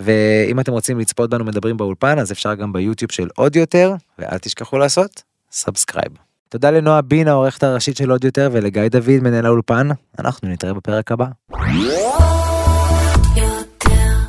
ואם 0.00 0.60
אתם 0.60 0.72
רוצים 0.72 0.98
לצפות 0.98 1.30
בנו 1.30 1.44
מדברים 1.44 1.76
באולפן, 1.76 2.18
אז 2.18 2.32
אפשר 2.32 2.54
גם 2.54 2.72
ביוטיוב 2.72 3.12
של 3.12 3.28
עוד 3.36 3.56
יותר, 3.56 3.94
ואל 4.18 4.38
תשכחו 4.38 4.78
לעשות 4.78 5.22
subscribe. 5.50 6.12
תודה 6.48 6.70
לנועה 6.70 7.02
בין, 7.02 7.28
העורכת 7.28 7.62
הראשית 7.62 7.96
של 7.96 8.10
עוד 8.10 8.24
יותר, 8.24 8.48
ולגיא 8.52 8.88
דוד, 8.88 9.20
מנהל 9.22 9.46
האולפן. 9.46 9.88
אנחנו 10.18 10.48
נתראה 10.48 10.74
בפרק 10.74 11.12
הבא. 11.12 11.26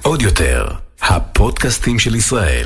עוד 0.01 0.21
יותר, 0.21 0.67
הפודקאסטים 1.01 1.99
של 1.99 2.15
ישראל. 2.15 2.65